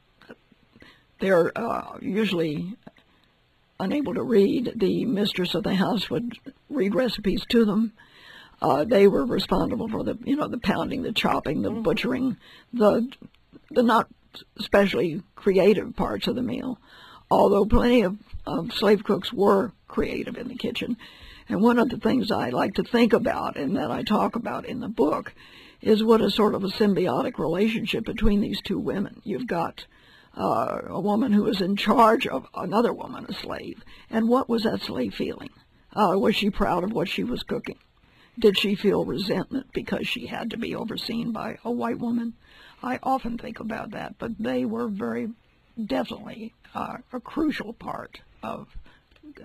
[1.20, 2.76] they're uh, usually
[3.84, 4.74] unable to read.
[4.76, 6.38] The mistress of the house would
[6.70, 7.94] read recipes to them.
[8.62, 12.38] Uh, they were responsible for the you know the pounding, the chopping, the butchering,
[12.72, 13.10] the
[13.70, 14.08] the not
[14.58, 16.80] especially creative parts of the meal.
[17.30, 20.98] Although plenty of, of slave cooks were creative in the kitchen.
[21.50, 24.66] And one of the things I like to think about and that I talk about
[24.66, 25.34] in the book
[25.82, 29.22] is what a sort of a symbiotic relationship between these two women.
[29.26, 29.86] You've got
[30.36, 33.84] uh, a woman who was in charge of another woman, a slave.
[34.10, 35.50] And what was that slave feeling?
[35.94, 37.78] Uh, was she proud of what she was cooking?
[38.38, 42.34] Did she feel resentment because she had to be overseen by a white woman?
[42.82, 45.30] I often think about that, but they were very
[45.84, 48.68] definitely uh, a crucial part of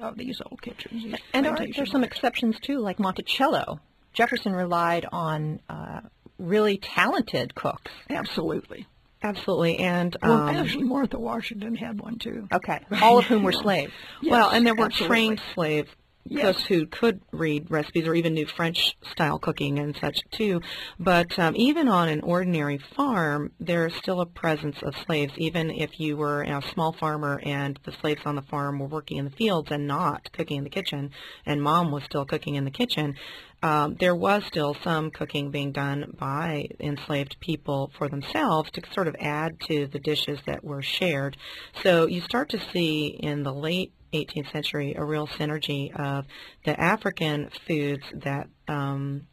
[0.01, 1.05] of these old kitchens.
[1.05, 3.81] These And are plantation there some exceptions too, like Monticello?
[4.13, 6.01] Jefferson relied on uh,
[6.39, 7.93] really talented cooks.
[8.11, 8.87] Absolutely.
[9.23, 12.47] Absolutely, and Well, um, actually, Martha Washington had one too.
[12.53, 13.93] Okay, all of whom were slaves.
[14.23, 15.09] well, and there were absolutely.
[15.17, 15.89] trained slave
[16.31, 16.57] Yes.
[16.57, 20.61] cooks who could read recipes or even knew French style cooking and such too.
[21.01, 25.33] But um, even on an ordinary farm, there is still a presence of slaves.
[25.39, 29.17] Even if you were a small farmer and the slaves on the farm were working
[29.17, 31.13] in the fields and not cooking in the kitchen,
[31.47, 33.15] and mom was still cooking in the kitchen,
[33.63, 39.09] um, there was still some cooking being done by enslaved people for themselves to sort
[39.09, 41.37] of add to the dishes that were shared.
[41.83, 46.27] So you start to see in the late 18th century a real synergy of
[46.65, 49.27] the African foods that um,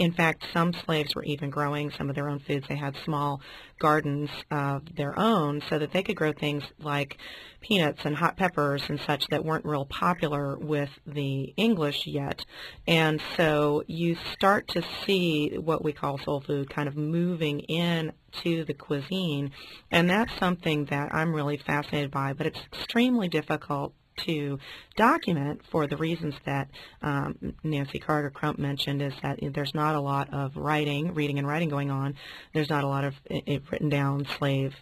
[0.00, 2.66] in fact, some slaves were even growing some of their own foods.
[2.66, 3.42] They had small
[3.78, 7.18] gardens of their own so that they could grow things like
[7.60, 12.42] peanuts and hot peppers and such that weren't real popular with the English yet.
[12.88, 18.12] And so you start to see what we call soul food kind of moving in
[18.42, 19.50] to the cuisine.
[19.90, 24.58] And that's something that I'm really fascinated by, but it's extremely difficult to
[24.96, 26.68] document for the reasons that
[27.02, 31.46] um, Nancy Carter Crump mentioned is that there's not a lot of writing, reading and
[31.46, 32.14] writing going on.
[32.52, 34.74] There's not a lot of i i written down slave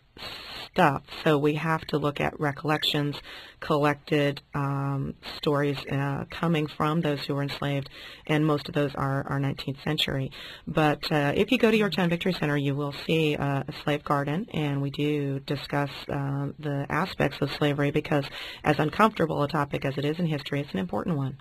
[0.70, 1.02] stuff.
[1.24, 3.16] So we have to look at recollections,
[3.60, 7.88] collected um, stories uh, coming from those who were enslaved,
[8.26, 10.30] and most of those are, are 19th century.
[10.66, 14.04] But uh, if you go to Yorktown Victory Center, you will see uh, a slave
[14.04, 18.24] garden, and we do discuss uh, the aspects of slavery because
[18.64, 21.38] as uncomfortable a topic as it is in history, it's an important one.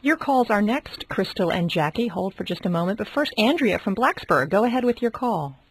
[0.00, 2.08] Your calls are next, Crystal and Jackie.
[2.08, 2.98] Hold for just a moment.
[2.98, 4.48] But first, Andrea from Blacksburg.
[4.48, 5.61] Go ahead with your call.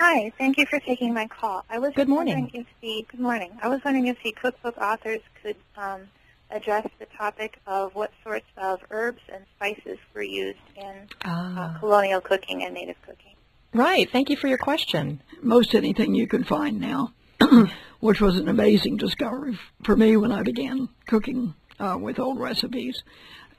[0.00, 1.62] Hi, thank you for taking my call.
[1.68, 2.34] I was Good morning.
[2.34, 3.52] wondering if the good morning.
[3.62, 6.08] I was wondering if the cookbook authors could um,
[6.50, 12.22] address the topic of what sorts of herbs and spices were used in uh, colonial
[12.22, 13.34] cooking and native cooking.
[13.74, 14.10] Right.
[14.10, 15.20] Thank you for your question.
[15.42, 17.12] Most anything you can find now,
[18.00, 23.02] which was an amazing discovery for me when I began cooking uh, with old recipes.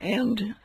[0.00, 0.56] And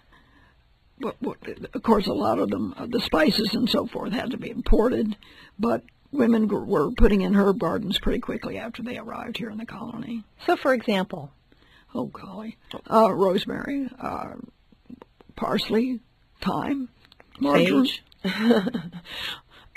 [0.99, 1.37] what, what,
[1.73, 4.49] of course, a lot of them, uh, the spices and so forth, had to be
[4.49, 5.15] imported,
[5.59, 9.65] but women were putting in herb gardens pretty quickly after they arrived here in the
[9.65, 10.23] colony.
[10.45, 11.31] So, for example,
[11.93, 12.57] oh golly,
[12.89, 14.35] uh, rosemary, uh,
[15.35, 15.99] parsley,
[16.41, 16.89] thyme,
[17.39, 17.87] marjoram.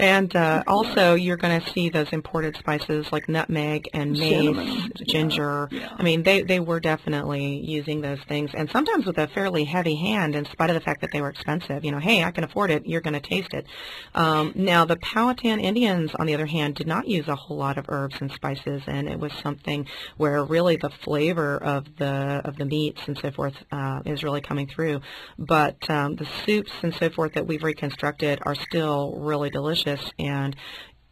[0.00, 4.92] And uh, also, you're going to see those imported spices like nutmeg and mace, Cinnamon,
[5.06, 5.68] ginger.
[5.70, 5.94] yeah.
[5.96, 9.96] I mean, they, they were definitely using those things, and sometimes with a fairly heavy
[9.96, 11.84] hand, in spite of the fact that they were expensive.
[11.84, 12.86] You know, hey, I can afford it.
[12.86, 13.66] You're going to taste it.
[14.14, 17.78] Um, now, the Powhatan Indians, on the other hand, did not use a whole lot
[17.78, 19.86] of herbs and spices, and it was something
[20.16, 24.40] where really the flavor of the of the meats and so forth uh, is really
[24.40, 25.00] coming through.
[25.38, 30.56] But um, the soups and so forth that we've reconstructed are still really delicious, and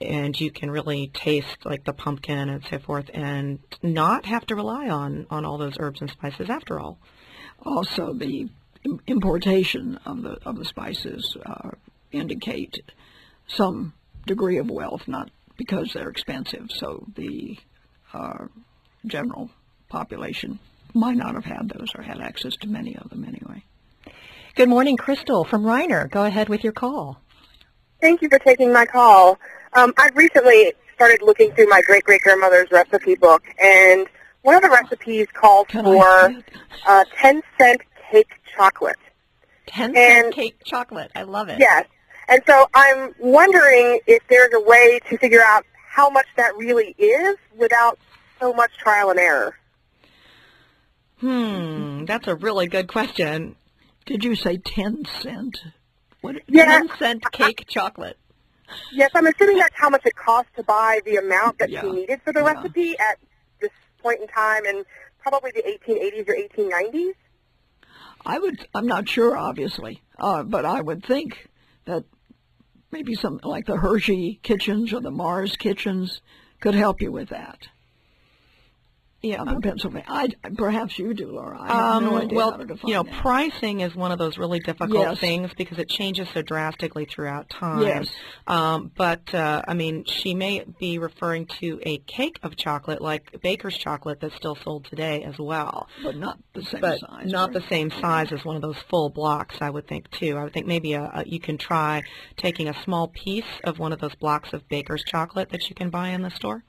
[0.00, 4.54] and you can really taste like the pumpkin and so forth, and not have to
[4.54, 6.98] rely on on all those herbs and spices after all.
[7.64, 8.48] Also, the
[9.06, 11.70] importation of the of the spices uh,
[12.12, 12.80] indicate
[13.48, 13.92] some
[14.26, 16.70] degree of wealth, not because they're expensive.
[16.70, 17.58] So the
[18.12, 18.46] uh,
[19.06, 19.50] general
[19.88, 20.58] population
[20.94, 23.62] might not have had those or had access to many of them anyway.
[24.54, 26.08] good morning, Crystal from Reiner.
[26.10, 27.20] Go ahead with your call.
[28.00, 29.38] Thank you for taking my call.
[29.72, 34.06] Um, I've recently started looking through my great great grandmother's recipe book, and
[34.42, 36.34] one of the recipes called for
[36.86, 38.96] uh, ten cent cake chocolate.
[39.66, 41.10] Ten And- cent cake chocolate.
[41.14, 41.58] I love it.
[41.58, 41.86] Yes,
[42.28, 46.94] and so I'm wondering if there's a way to figure out how much that really
[46.98, 47.98] is without
[48.40, 49.56] so much trial and error.
[51.20, 53.56] Hmm, that's a really good question.
[54.06, 55.58] Did you say ten cent?
[56.20, 56.36] What?
[56.48, 56.64] Yeah.
[56.64, 58.16] Ten cent cake chocolate.
[58.92, 61.82] Yes, I'm assuming that's how much it costs to buy the amount that Yeah.
[61.82, 62.52] she needed for the Yeah.
[62.52, 63.18] recipe at
[63.60, 63.70] this
[64.02, 64.84] point in time, and
[65.20, 67.14] probably the 1880s or 1890s.
[68.26, 68.66] I would.
[68.74, 71.48] I'm not sure, obviously, uh, but I would think
[71.86, 72.04] that
[72.90, 76.20] maybe some like the Hershey kitchens or the Mars kitchens
[76.60, 77.68] could help you with that.
[79.20, 80.04] Yeah, I'm Pennsylvania.
[80.06, 81.58] I, perhaps you do, Laura.
[81.60, 83.14] I have no Um, idea well, how to define you know, that.
[83.20, 85.18] pricing is one of those really difficult Yes.
[85.18, 87.82] things because it changes so drastically throughout time.
[87.82, 88.06] Yes.
[88.46, 93.40] Um, but uh, I mean, she may be referring to a cake of chocolate, like
[93.42, 95.88] baker's chocolate, that's still sold today as well.
[96.04, 97.26] but not the same but size.
[97.26, 99.56] not the same size as one of those full blocks.
[99.60, 100.36] I would think too.
[100.36, 102.04] I would think maybe a, a, you can try
[102.36, 105.90] taking a small piece of one of those blocks of baker's chocolate that you can
[105.90, 106.62] buy in the store.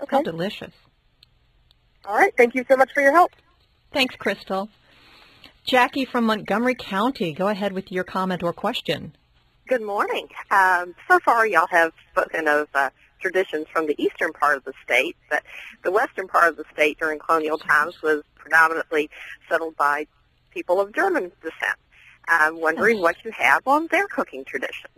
[0.00, 0.14] Okay.
[0.14, 0.72] How delicious.
[2.08, 2.34] All right.
[2.34, 3.32] Thank you so much for your help.
[3.92, 4.70] Thanks, Crystal.
[5.64, 9.14] Jackie from Montgomery County, go ahead with your comment or question.
[9.66, 10.28] Good morning.
[10.50, 12.88] Um, so far, y'all have spoken of uh,
[13.20, 15.42] traditions from the eastern part of the state, but
[15.84, 19.10] the western part of the state during colonial times was predominantly
[19.50, 20.06] settled by
[20.50, 21.76] people of German descent.
[22.26, 24.94] I'm wondering what you have on their cooking traditions.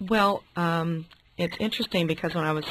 [0.00, 1.04] Well, um,
[1.38, 2.64] it's interesting because when I was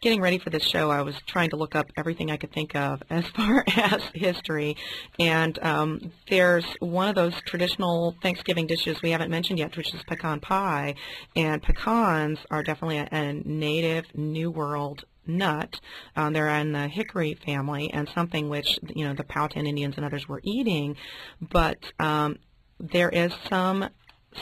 [0.00, 2.74] getting ready for this show, I was trying to look up everything I could think
[2.74, 4.76] of as far as history.
[5.18, 10.02] And um, there's one of those traditional Thanksgiving dishes we haven't mentioned yet, which is
[10.06, 10.96] pecan pie.
[11.36, 15.78] And pecans are definitely a, a native New World nut.
[16.16, 20.04] Um, they're in the hickory family and something which, you know, the Powhatan Indians and
[20.04, 20.96] others were eating.
[21.40, 22.38] But um,
[22.80, 23.90] there is some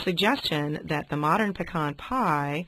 [0.05, 2.67] suggestion that the modern pecan pie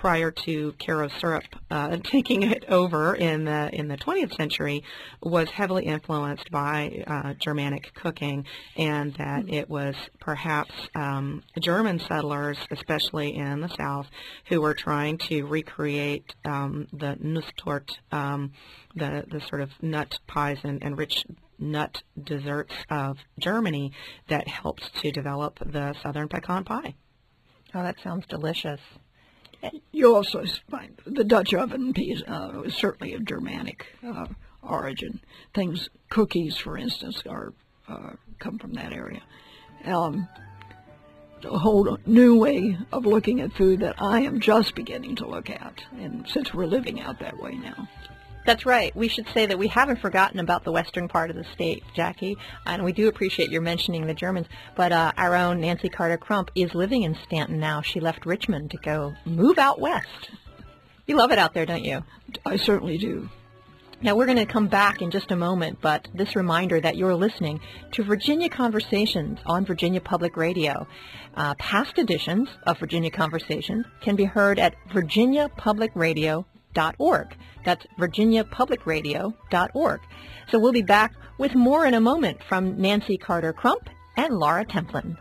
[0.00, 4.84] prior to Karo syrup uh, taking it over in the in the 20th century
[5.22, 8.44] was heavily influenced by uh, Germanic cooking,
[8.76, 9.54] and that mm-hmm.
[9.54, 14.06] it was perhaps um, German settlers, especially in the South,
[14.48, 18.52] who were trying to recreate um, the Nusstorte, um,
[18.94, 21.24] the the sort of nut pies and, and rich
[21.58, 23.92] nut desserts of Germany
[24.28, 26.94] that helped to develop the southern pecan pie.
[27.74, 28.80] Oh, that sounds delicious.
[29.92, 34.26] You also find the Dutch oven piece uh, was certainly of Germanic uh,
[34.62, 35.20] origin.
[35.54, 37.52] Things, cookies, for instance, are
[37.88, 39.22] uh, come from that area.
[39.84, 40.28] Um,
[41.44, 45.50] a whole new way of looking at food that I am just beginning to look
[45.50, 47.88] at, and since we're living out that way now.
[48.46, 48.94] That's right.
[48.94, 52.36] We should say that we haven't forgotten about the western part of the state, Jackie,
[52.64, 54.46] and we do appreciate your mentioning the Germans.
[54.76, 57.82] But uh, our own Nancy Carter Crump is living in Staunton now.
[57.82, 60.30] She left Richmond to go move out west.
[61.08, 62.04] You love it out there, don't you?
[62.44, 63.28] I certainly do.
[64.00, 67.14] Now, we're going to come back in just a moment, but this reminder that you're
[67.16, 67.60] listening
[67.92, 70.86] to Virginia Conversations on Virginia Public Radio.
[71.34, 74.76] Uh, past editions of Virginia Conversations can be heard at
[76.76, 77.36] virginiapublicradio.org.
[77.64, 80.00] That's virginiapublicradio.org.
[80.50, 84.64] So we'll be back with more in a moment from Nancy Carter Crump and Laura
[84.64, 85.16] Templin.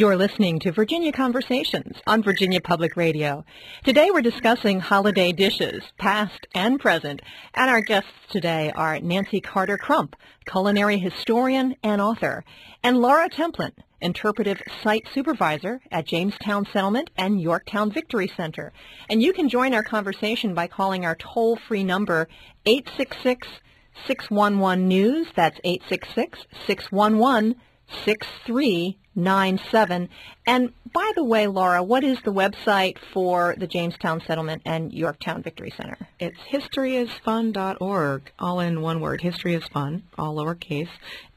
[0.00, 3.44] You're listening to Virginia Conversations on Virginia Public Radio.
[3.84, 7.20] Today we're discussing holiday dishes, past and present,
[7.52, 12.46] and our guests today are Nancy Carter Crump, culinary historian and author,
[12.82, 18.72] and Laura Templin, interpretive site supervisor at Jamestown Settlement and Yorktown Victory Center.
[19.10, 22.26] And you can join our conversation by calling our toll-free number
[22.64, 23.46] 866
[24.06, 25.26] 611 News.
[25.36, 27.56] That's 866 611
[28.04, 30.08] 6397.
[30.46, 35.42] And by the way, Laura, what is the website for the Jamestown Settlement and Yorktown
[35.42, 35.96] Victory Center?
[36.18, 39.20] It's historyisfun.org, all in one word.
[39.20, 40.88] History is fun, all lowercase.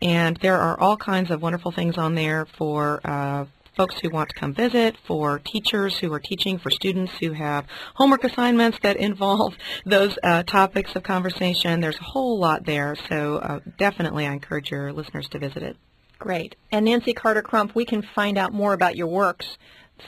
[0.01, 3.45] And there are all kinds of wonderful things on there for uh,
[3.75, 7.65] folks who want to come visit, for teachers who are teaching, for students who have
[7.95, 11.81] homework assignments that involve those uh, topics of conversation.
[11.81, 15.77] There's a whole lot there, so uh, definitely I encourage your listeners to visit it.
[16.23, 16.55] Great.
[16.71, 19.57] And Nancy Carter Crump, we can find out more about your works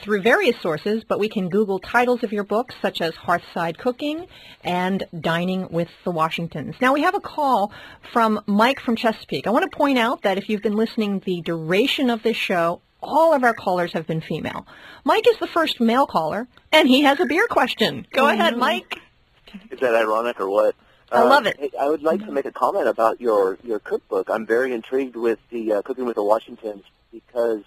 [0.02, 4.26] through various sources, but we can Google titles of your books such as Hearthside Cooking
[4.64, 6.76] and Dining with the Washingtons.
[6.80, 7.70] Now we have a call
[8.14, 9.46] from Mike from Chesapeake.
[9.46, 12.80] I want to point out that if you've been listening the duration of this show,
[13.02, 14.66] all of our callers have been female.
[15.04, 18.06] Mike is the first male caller, and he has a beer question.
[18.10, 19.00] Go oh, ahead, Mike.
[19.70, 20.74] Is that ironic or what?
[21.12, 21.58] I love it.
[21.60, 24.28] Uh, I would like to make a comment about your, your cookbook.
[24.30, 27.62] I'm very intrigued with the uh, Cooking with the Washingtons because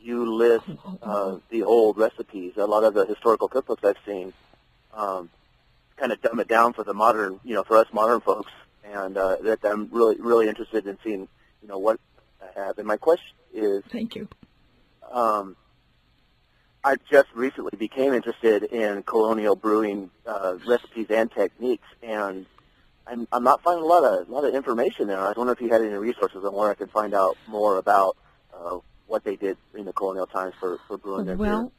[0.00, 0.66] you list
[1.02, 2.54] uh, the old recipes.
[2.56, 4.32] A lot of the historical cookbooks I've seen
[4.94, 5.28] um,
[5.96, 8.52] kind of dumb it down for the modern, you know, for us modern folks,
[8.84, 11.28] and uh, that I'm really, really interested in seeing,
[11.62, 11.98] you know, what
[12.40, 12.78] I have.
[12.78, 14.28] And my question is, thank you.
[15.10, 15.56] Um,
[16.84, 22.46] I just recently became interested in colonial brewing uh, recipes and techniques, and
[23.08, 25.18] I'm, I'm not finding a lot of a lot of information there.
[25.18, 27.78] I was wondering if you had any resources on where I could find out more
[27.78, 28.16] about
[28.52, 31.70] uh, what they did in the colonial times for, for brewing their well, Beer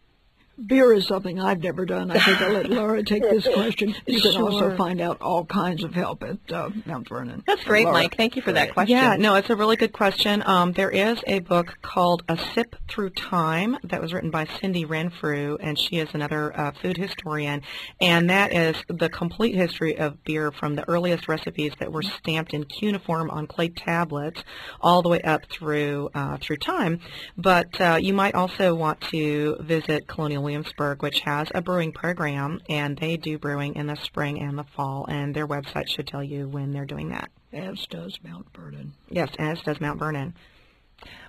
[0.67, 2.11] is something I've never done.
[2.11, 3.95] I think I'll let Laura take this question.
[4.05, 7.43] You can also find out all kinds of help at uh, Mount Vernon.
[7.45, 7.93] That's great, Laura.
[7.93, 8.17] Mike.
[8.17, 8.97] Thank you for that question.
[8.97, 10.43] Yeah, no, it's a really good question.
[10.45, 14.85] Um, there is a book called A Sip Through Time that was written by Cindy
[14.85, 17.61] Renfrow, and she is another uh, food historian.
[18.01, 22.53] And that is the complete history of beer from the earliest recipes that were stamped
[22.53, 24.43] in cuneiform on clay tablets
[24.81, 26.99] all the way up through uh, through time.
[27.37, 32.59] But uh, you might also want to visit Colonial Williamsburg, which has a brewing program,
[32.67, 36.23] and they do brewing in the spring and the fall, and their website should tell
[36.23, 37.29] you when they're doing that.
[37.53, 38.93] As does Mount Vernon.
[39.11, 40.33] Yes, as does Mount Vernon.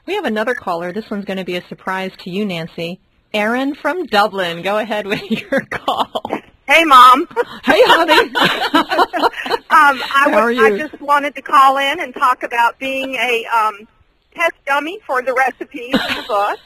[0.06, 0.90] We have another caller.
[0.90, 2.98] This one's going to be a surprise to you, Nancy.
[3.34, 4.62] Erin from Dublin.
[4.62, 6.24] Go ahead with your call.
[6.66, 7.28] Hey, Mom.
[7.62, 8.12] Hey, honey.
[8.34, 13.16] um, I, How are was, I just wanted to call in and talk about being
[13.16, 13.86] a um,
[14.34, 16.58] test dummy for the recipes in the book.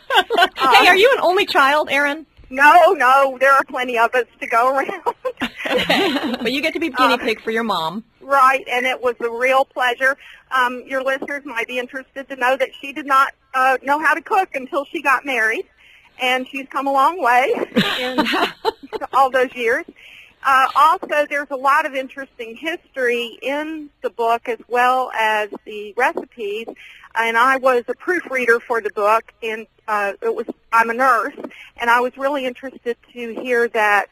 [0.56, 2.26] hey, are you an only child, Erin?
[2.50, 5.02] No, no, there are plenty of us to go around.
[6.42, 8.04] But you get to be guinea pig for your mom.
[8.20, 10.16] Right, and it was a real pleasure.
[10.50, 14.14] Um, your listeners might be interested to know that she did not uh, know how
[14.14, 15.64] to cook until she got married,
[16.20, 17.54] and she's come a long way
[17.98, 18.24] in
[19.12, 19.86] all those years.
[20.44, 25.94] Uh, also, there's a lot of interesting history in the book as well as the
[25.96, 26.66] recipes.
[27.14, 31.34] And I was a proofreader for the book, and uh, it was I'm a nurse,
[31.76, 34.06] and I was really interested to hear that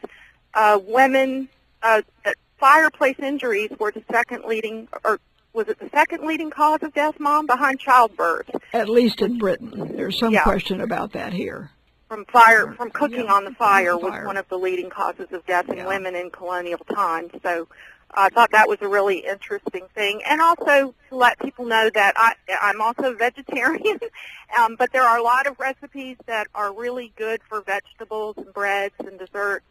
[0.55, 1.49] uh, women
[1.83, 5.19] uh, that fireplace injuries were the second leading, or
[5.53, 9.97] was it the second leading cause of death, Mom, behind childbirth At least in Britain.
[9.97, 10.43] There's some Yeah.
[10.45, 11.71] question about that here.
[12.09, 15.29] from fire from cooking Yeah, on the fire the was one of the leading causes
[15.33, 15.87] of death in Yeah.
[15.87, 17.31] women in colonial times.
[17.43, 17.67] So
[18.15, 22.15] I thought that was a really interesting thing, and also to let people know that
[22.17, 24.01] I, I'm also vegetarian,
[24.59, 28.53] um, but there are a lot of recipes that are really good for vegetables and
[28.53, 29.67] breads and desserts,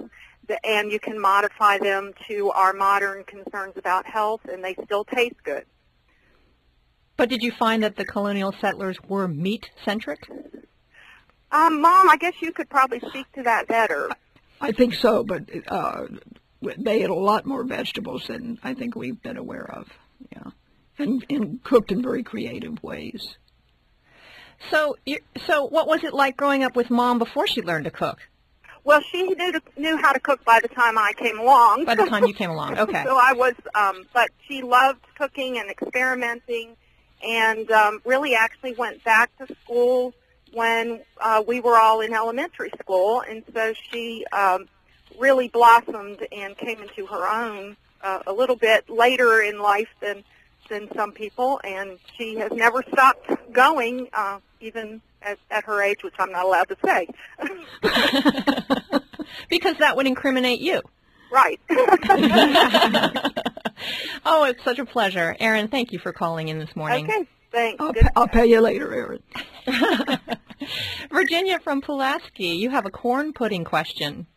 [0.63, 5.43] and you can modify them to our modern concerns about health, and they still taste
[5.43, 5.65] good.
[7.17, 10.27] But did you find that the colonial settlers were meat-centric?
[11.51, 14.09] Um, Mom, I guess you could probably speak to that better.
[14.59, 16.05] I think so, but uh,
[16.61, 19.87] they ate a lot more vegetables than I think we've been aware of.
[20.31, 20.51] Yeah,
[20.97, 23.35] and, and cooked in very creative ways.
[24.69, 24.95] So,
[25.47, 28.19] so what was it like growing up with mom before she learned to cook?
[28.83, 31.85] Well, she knew to, knew how to cook by the time I came along.
[31.85, 33.03] By the time you came along, okay.
[33.03, 36.75] so I was, um, but she loved cooking and experimenting,
[37.23, 40.13] and um, really actually went back to school
[40.53, 44.67] when uh, we were all in elementary school, and so she um,
[45.19, 50.23] really blossomed and came into her own uh, a little bit later in life than
[50.69, 56.01] than some people, and she has never stopped going, uh, even at, at her age,
[56.01, 57.07] which I'm not allowed to say.
[59.49, 60.81] because that would incriminate you.
[61.31, 61.59] Right.
[64.25, 65.35] oh, it's such a pleasure.
[65.39, 67.05] Erin, thank you for calling in this morning.
[67.05, 67.81] Okay, thanks.
[67.81, 69.21] I'll, Good- pa- I'll pay you later, Erin.
[71.11, 74.27] Virginia from Pulaski, you have a corn pudding question.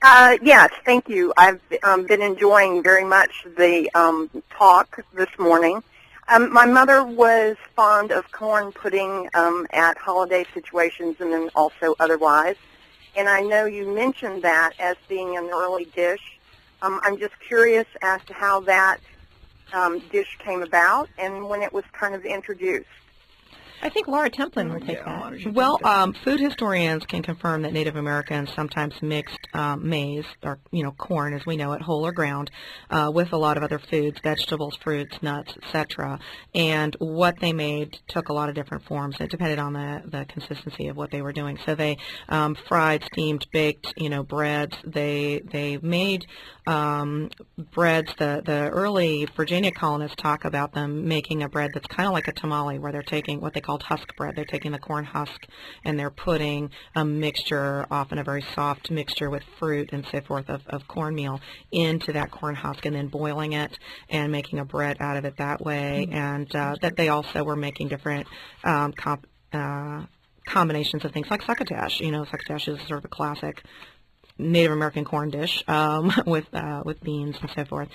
[0.00, 1.32] Uh, yes, thank you.
[1.36, 5.82] I've um, been enjoying very much the um, talk this morning.
[6.28, 11.96] Um, my mother was fond of corn pudding um, at holiday situations and then also
[11.98, 12.54] otherwise.
[13.16, 16.38] And I know you mentioned that as being an early dish.
[16.80, 18.98] Um, I'm just curious as to how that
[19.72, 22.86] um, dish came about and when it was kind of introduced.
[23.82, 25.52] I think Laura Templin would take that.
[25.52, 30.82] Well, um, food historians can confirm that Native Americans sometimes mixed um, maize, or you
[30.82, 32.50] know, corn as we know it, whole or ground,
[32.90, 36.18] uh, with a lot of other foods, vegetables, fruits, nuts, etc.
[36.54, 39.16] And what they made took a lot of different forms.
[39.20, 41.58] It depended on the, the consistency of what they were doing.
[41.64, 41.98] So they
[42.28, 44.76] um, fried, steamed, baked, you know, breads.
[44.84, 46.26] They they made
[46.66, 47.30] um,
[47.72, 48.12] breads.
[48.18, 52.28] The the early Virginia colonists talk about them making a bread that's kind of like
[52.28, 54.34] a tamale, where they're taking what they called husk bread.
[54.34, 55.46] They're taking the corn husk
[55.84, 60.48] and they're putting a mixture, often a very soft mixture with fruit and so forth
[60.48, 64.96] of, of cornmeal into that corn husk and then boiling it and making a bread
[65.00, 66.08] out of it that way.
[66.10, 68.26] And uh, that they also were making different
[68.64, 70.04] um, comp, uh,
[70.46, 72.00] combinations of things like succotash.
[72.00, 73.62] You know, succotash is sort of a classic
[74.38, 77.88] Native American corn dish um, with uh, with beans and so forth.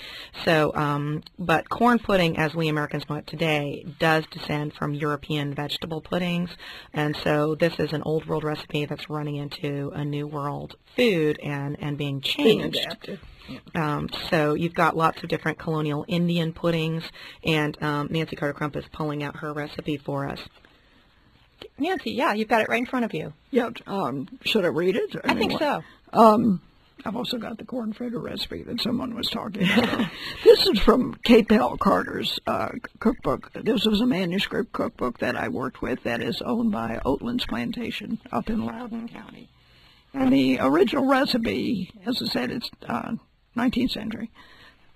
[0.46, 5.54] So, um, but corn pudding, as we Americans know it today, does descend from European
[5.54, 6.50] vegetable puddings,
[6.94, 11.40] and so this is an old world recipe that's running into a new world food
[11.42, 13.20] and and being Being changed.
[13.76, 17.04] Um, so you've got lots of different colonial Indian puddings,
[17.44, 20.40] and um, Nancy Carter Crump is pulling out her recipe for us.
[21.78, 23.34] Nancy, yeah, you've got it right in front of you.
[23.52, 25.16] Yeah, um, should I read it?
[25.24, 25.84] I think so.
[26.14, 26.62] Um,
[27.06, 30.10] I've also got the corn fritter recipe that someone was talking about.
[30.44, 33.52] this is from Kate Bell Carter's uh, cookbook.
[33.54, 38.20] This was a manuscript cookbook that I worked with that is owned by Oatlands Plantation
[38.32, 39.50] up in Loudoun County.
[40.14, 43.14] And the original recipe, as I said, it's uh,
[43.58, 44.30] 19th century.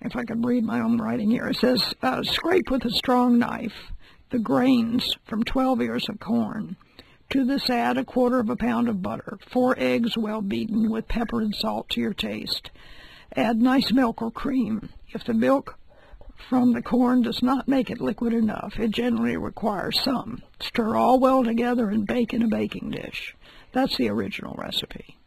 [0.00, 3.38] If I could read my own writing here, it says, uh, scrape with a strong
[3.38, 3.92] knife
[4.30, 6.76] the grains from 12 ears of corn.
[7.30, 11.08] To this add a quarter of a pound of butter, four eggs well beaten with
[11.08, 12.70] pepper and salt to your taste.
[13.36, 14.88] Add nice milk or cream.
[15.12, 15.78] If the milk
[16.48, 20.42] from the corn does not make it liquid enough, it generally requires some.
[20.60, 23.36] Stir all well together and bake in a baking dish.
[23.72, 25.18] That's the original recipe.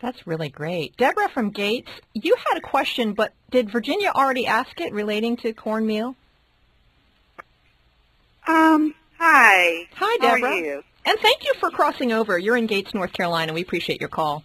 [0.00, 0.96] That's really great.
[0.96, 5.52] Deborah from Gates, you had a question, but did Virginia already ask it relating to
[5.52, 6.14] cornmeal?
[8.46, 9.88] Um, hi.
[9.94, 10.28] Hi, Deborah.
[10.28, 10.58] How are Deborah.
[10.58, 10.84] you?
[11.04, 12.38] And thank you for crossing over.
[12.38, 13.52] You're in Gates, North Carolina.
[13.52, 14.42] We appreciate your call.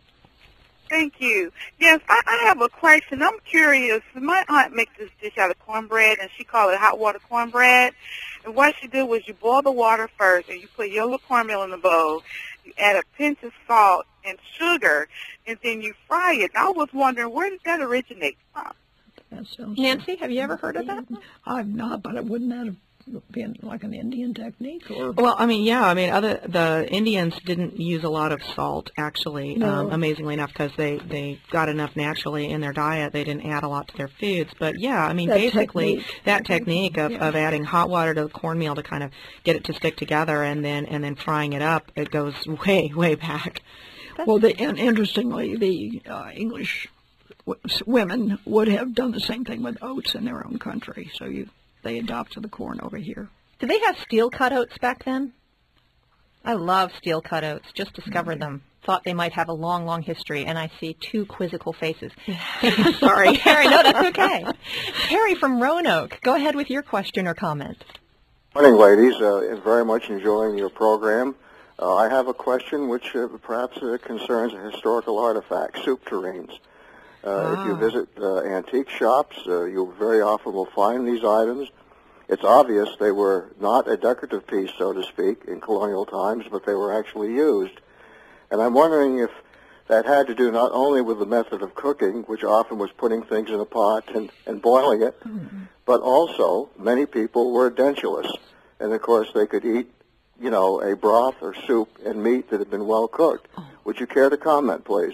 [0.90, 1.52] Thank you.
[1.80, 3.24] Yes, I, I have a question.
[3.24, 4.02] I'm curious.
[4.14, 7.94] My aunt makes this dish out of cornbread, and she called it hot water cornbread.
[8.44, 11.64] And what she did was you boil the water first, and you put yellow cornmeal
[11.64, 12.24] in the bowl.
[12.66, 15.08] You add a pinch of salt and sugar,
[15.48, 16.52] and then you fry it.
[16.54, 18.74] And I was wondering, where did that originate from?
[19.32, 21.06] That sounds Nancy, have you ever heard of that?
[21.46, 22.78] I've not, but it wouldn't that have been
[23.62, 24.90] like an Indian technique?
[24.92, 28.42] Or Well, I mean, yeah, I mean, other the Indians didn't use a lot of
[28.56, 29.68] salt, actually, No.
[29.70, 33.14] um, amazingly enough, because they they got enough naturally in their diet.
[33.14, 34.52] They didn't add a lot to their foods.
[34.60, 36.22] But yeah, I mean, That basically technique.
[36.26, 37.28] that technique of, Yeah.
[37.28, 39.12] of adding hot water to the cornmeal to kind of
[39.44, 42.36] get it to stick together, and then and then frying it up, it goes
[42.66, 43.62] way way back.
[44.26, 46.88] Well, the, and interestingly, the uh, English
[47.86, 51.10] women would have done the same thing with oats in their own country.
[51.16, 51.50] So you,
[51.84, 53.30] they adopted the corn over here.
[53.60, 55.34] Did they have steel cut oats back then?
[56.44, 57.68] I love steel cut oats.
[57.74, 58.64] Just discovered them.
[58.84, 62.12] Thought they might have a long, long history, and I see two quizzical faces.
[63.00, 63.68] Sorry, Harry.
[63.68, 64.44] No, that's okay.
[64.94, 67.84] Harry from Roanoke, go ahead with your question or comment.
[68.56, 69.16] Morning, ladies.
[69.22, 71.36] Uh, very much enjoying your program.
[71.80, 76.58] Uh, I have a question which uh, perhaps uh, concerns a historical artifact, soup tureens.
[77.24, 81.70] Uh, If you visit uh, antique shops, uh, you very often will find these items.
[82.28, 86.66] It's obvious they were not a decorative piece, so to speak, in colonial times, but
[86.66, 87.78] they were actually used.
[88.50, 89.30] And I'm wondering if
[89.88, 93.22] that had to do not only with the method of cooking, which often was putting
[93.24, 95.16] things in a pot and, and boiling it,
[95.86, 98.32] but also many people were edentulous.
[98.80, 99.92] And of course they could eat,
[100.40, 103.48] you know, a broth or soup and meat that had been well cooked.
[103.84, 105.14] Would you care to comment, please?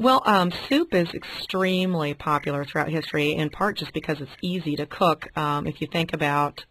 [0.00, 4.86] Well, um, soup is extremely popular throughout history, in part just because it's easy to
[4.86, 5.28] cook.
[5.36, 6.64] Um, if you think about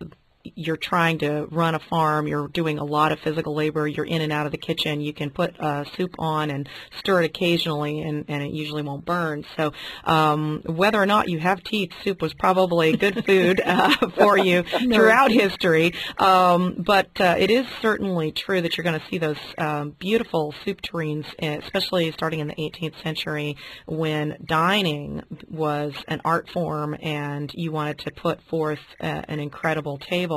[0.43, 4.21] you're trying to run a farm, you're doing a lot of physical labor, you're in
[4.21, 6.69] and out of the kitchen, you can put uh, soup on and
[6.99, 9.45] stir it occasionally and, and it usually won't burn.
[9.57, 9.73] So
[10.05, 14.63] um, whether or not you have teeth, soup was probably good food uh, for you
[14.81, 14.95] No.
[14.95, 15.93] throughout history.
[16.17, 20.53] Um, but uh, it is certainly true that you're going to see those um, beautiful
[20.63, 26.95] soup tureens, eh, especially starting in the 18th century when dining was an art form
[27.01, 30.28] and you wanted to put forth uh, an incredible table.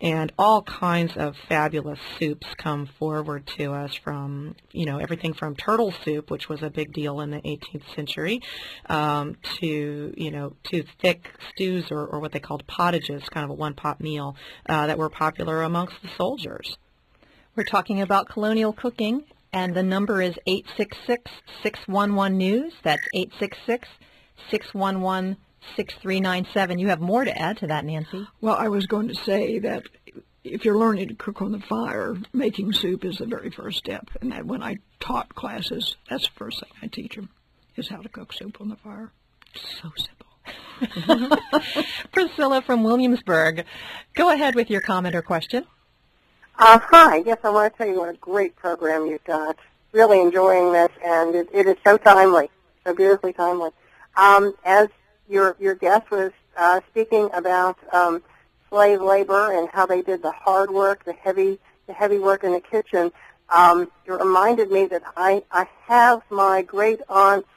[0.00, 5.56] And all kinds of fabulous soups come forward to us from, you know, everything from
[5.56, 8.40] turtle soup, which was a big deal in the 18th century,
[8.86, 13.50] um, to, you know, to thick stews or, or what they called pottages, kind of
[13.50, 14.36] a one-pot meal,
[14.68, 16.76] uh, that were popular amongst the soldiers.
[17.56, 22.72] We're talking about colonial cooking, and the number is 866-611-NEWS.
[22.82, 23.02] That's
[25.78, 26.80] 866-611-6397.
[26.80, 28.26] You have more to add to that, Nancy.
[28.40, 29.84] Well, I was going to say that
[30.44, 34.08] if you're learning to cook on the fire, making soup is the very first step.
[34.20, 37.30] And that when I taught classes, that's the first thing I teach them,
[37.76, 39.12] is how to cook soup on the fire.
[39.82, 40.26] So simple.
[42.12, 43.64] Priscilla from Williamsburg,
[44.14, 45.66] go ahead with your comment or question.
[46.58, 47.16] Uh, hi.
[47.24, 49.56] Yes, I want to tell you what a great program you've got.
[49.92, 52.50] Really enjoying this, and it, it is so timely,
[52.86, 53.70] so beautifully timely.
[54.16, 54.88] Um, as
[55.30, 58.22] your your guest was uh, speaking about um,
[58.68, 62.52] slave labor and how they did the hard work, the heavy the heavy work in
[62.52, 63.10] the kitchen,
[63.48, 67.48] um, it reminded me that I I have my great aunt's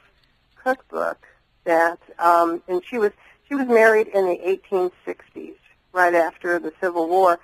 [0.62, 1.26] cookbook
[1.64, 3.12] that, um, and she was
[3.48, 5.56] she was married in the 1860s,
[5.92, 7.38] right after the Civil War.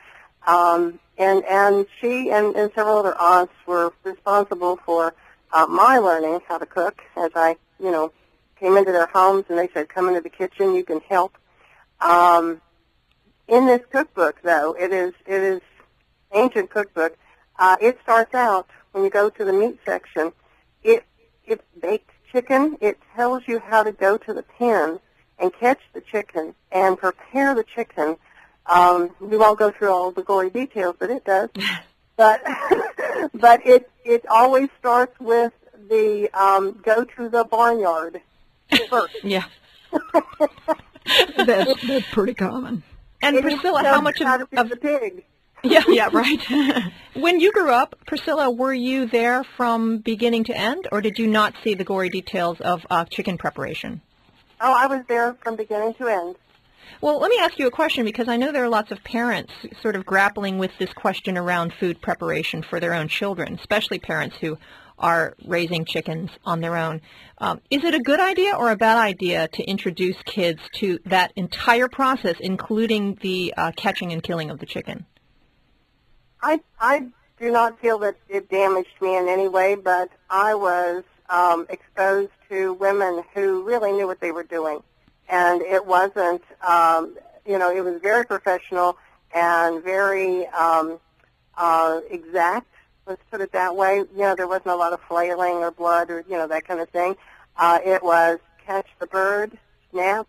[0.47, 5.15] Um, and and she and, and several other aunts were responsible for
[5.53, 8.13] uh, my learning how to cook as I, you know,
[8.61, 11.37] came into their homes and they said, come into the kitchen, you can help.
[12.01, 12.61] Um,
[13.49, 15.61] in this cookbook, though, it is it is
[16.33, 17.17] ancient cookbook.
[17.59, 20.33] Uh, it starts out when you go to the meat section.
[20.85, 21.05] It
[21.45, 22.79] it's baked chicken.
[22.81, 25.01] It tells you how to go to the pen
[25.39, 28.17] and catch the chicken and prepare the chicken.
[28.67, 31.51] Um, we won't go through all the gory details, but it does.
[32.17, 32.43] but
[33.35, 35.53] but it it always starts with
[35.89, 38.21] the um, go to the barnyard
[38.89, 39.17] first.
[39.25, 39.45] Yeah.
[41.37, 42.83] that's, that's pretty common.
[43.23, 45.25] And It Priscilla, how much of, how to feed of the pig?
[45.63, 46.93] yeah, yeah, right.
[47.15, 51.27] when you grew up, Priscilla, were you there from beginning to end, or did you
[51.27, 54.01] not see the gory details of uh, chicken preparation?
[54.61, 56.37] Oh, I was there from beginning to end.
[57.03, 59.53] Well, let me ask you a question because I know there are lots of parents
[59.83, 64.37] sort of grappling with this question around food preparation for their own children, especially parents
[64.41, 64.59] who
[65.01, 67.01] are raising chickens on their own.
[67.39, 71.33] Um, is it a good idea or a bad idea to introduce kids to that
[71.37, 75.07] entire process, including the uh, catching and killing of the chicken?
[76.43, 81.03] I I do not feel that it damaged me in any way, but I was
[81.31, 84.83] um, exposed to women who really knew what they were doing,
[85.29, 86.43] and it wasn't.
[86.67, 88.97] Um, you know, it was very professional
[89.35, 91.01] and very um,
[91.57, 92.67] uh, exact.
[93.11, 93.97] Let's put it that way.
[93.97, 96.81] You know, there wasn't a lot of flailing or blood or you know that kind
[96.81, 97.17] of thing.
[97.57, 99.59] Uh, it was catch the bird,
[99.91, 100.27] snap,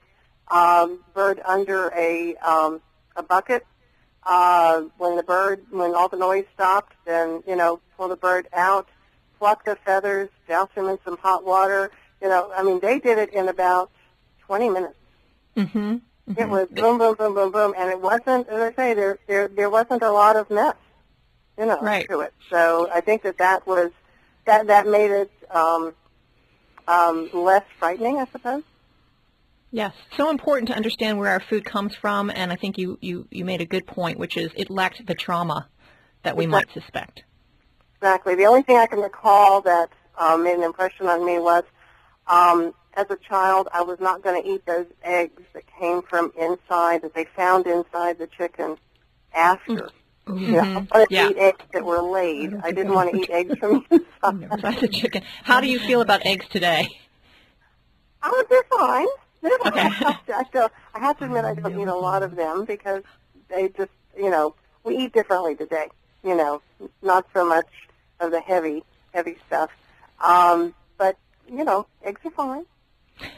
[0.50, 2.82] um, bird under a um,
[3.16, 3.66] a bucket,
[4.24, 8.48] uh, when the bird, when all the noise stopped, then, you know, pull the bird
[8.54, 8.88] out,
[9.40, 11.92] pluck the feathers, douse them in some hot water.
[12.22, 13.90] You know, I mean, they did it in about
[14.42, 14.96] 20 minutes.
[15.58, 15.98] Mm-hmm.
[16.38, 19.48] It was boom, boom, boom, boom, boom, and it wasn't, as I say, there, there,
[19.48, 20.76] there wasn't a lot of mess,
[21.62, 22.08] you know, Right.
[22.10, 22.34] to it.
[22.50, 23.92] So I think that that was,
[24.46, 25.94] that, that made it, um,
[26.88, 28.64] um, less frightening, I suppose.
[29.70, 33.28] Yes, so important to understand where our food comes from, and I think you, you,
[33.30, 35.70] you made a good point, which is it lacked the trauma
[36.24, 37.24] that we might suspect.
[37.98, 38.34] Exactly.
[38.36, 41.64] The only thing I can recall that um, made an impression on me was,
[42.26, 46.34] um, as a child, I was not going to eat those eggs that came from
[46.38, 48.78] inside that they found inside the chicken
[49.34, 49.92] after.
[50.28, 51.14] You know, I wanted Mm-hmm.
[51.14, 51.24] Yeah.
[51.28, 52.54] to eat eggs that were laid.
[52.64, 55.24] I didn't want to eat eggs from the chicken.
[55.44, 56.88] How do you feel about eggs today?
[58.24, 59.08] Oh, they're fine.
[59.42, 60.16] They're fine.
[60.36, 63.04] I still, I have to admit, I don't eat a lot of them because
[63.50, 64.54] they just, you know,
[64.84, 65.88] we eat differently today.
[66.24, 66.62] You know,
[67.02, 67.68] not so much
[68.20, 69.72] of the heavy, heavy stuff.
[70.24, 71.18] Um, but
[71.52, 72.66] you know, eggs are fine.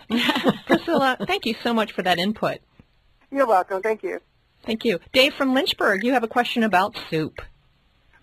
[0.68, 2.60] Priscilla, thank you so much for that input.
[3.32, 3.82] You're welcome.
[3.82, 4.20] Thank you.
[4.66, 5.00] Thank you.
[5.12, 7.42] Dave from Lynchburg, you have a question about soup.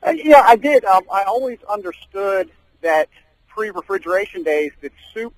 [0.02, 0.84] Uh, yeah, I did.
[0.84, 3.08] Um, I always understood that
[3.48, 5.34] pre-refrigeration days that soup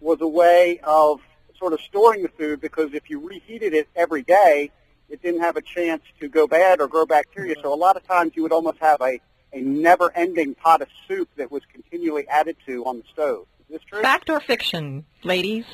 [0.00, 1.20] was a way of
[1.58, 4.70] sort of storing the food because if you reheated it every day,
[5.08, 7.54] it didn't have a chance to go bad or grow bacteria.
[7.62, 9.20] So a lot of times you would almost have a,
[9.52, 13.46] a never-ending pot of soup that was continually added to on the stove.
[13.60, 14.02] Is this true?
[14.02, 15.64] Fact or fiction, ladies?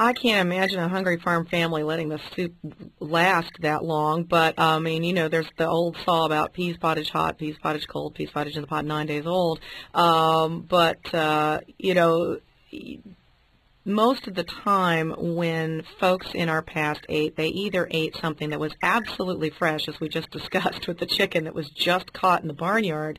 [0.00, 2.54] I can't imagine a hungry farm family letting the soup
[3.00, 4.24] last that long.
[4.24, 7.86] But I mean, you know, there's the old saw about peas pottage hot, peas pottage
[7.86, 9.60] cold, peas pottage in the pot nine days old.
[9.92, 12.40] Um, but uh, you know,
[13.84, 18.60] most of the time when folks in our past ate, they either ate something that
[18.60, 22.48] was absolutely fresh, as we just discussed with the chicken that was just caught in
[22.48, 23.18] the barnyard,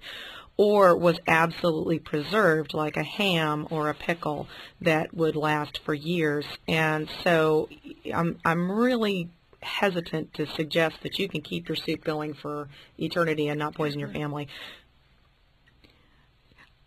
[0.58, 4.48] or was absolutely preserved, like a ham or a pickle
[4.82, 6.46] that would last for years.
[6.68, 7.70] And so
[8.14, 9.30] I'm, I'm really
[9.64, 14.00] hesitant to suggest that you can keep your soup going for eternity and not poison
[14.00, 14.48] your family.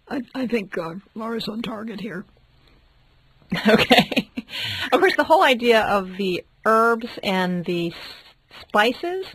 [0.09, 2.25] I, I think uh, Laura's on target here.
[3.69, 4.29] Okay.
[4.93, 7.95] of course, the whole idea of the herbs and the s-
[8.67, 9.27] spices,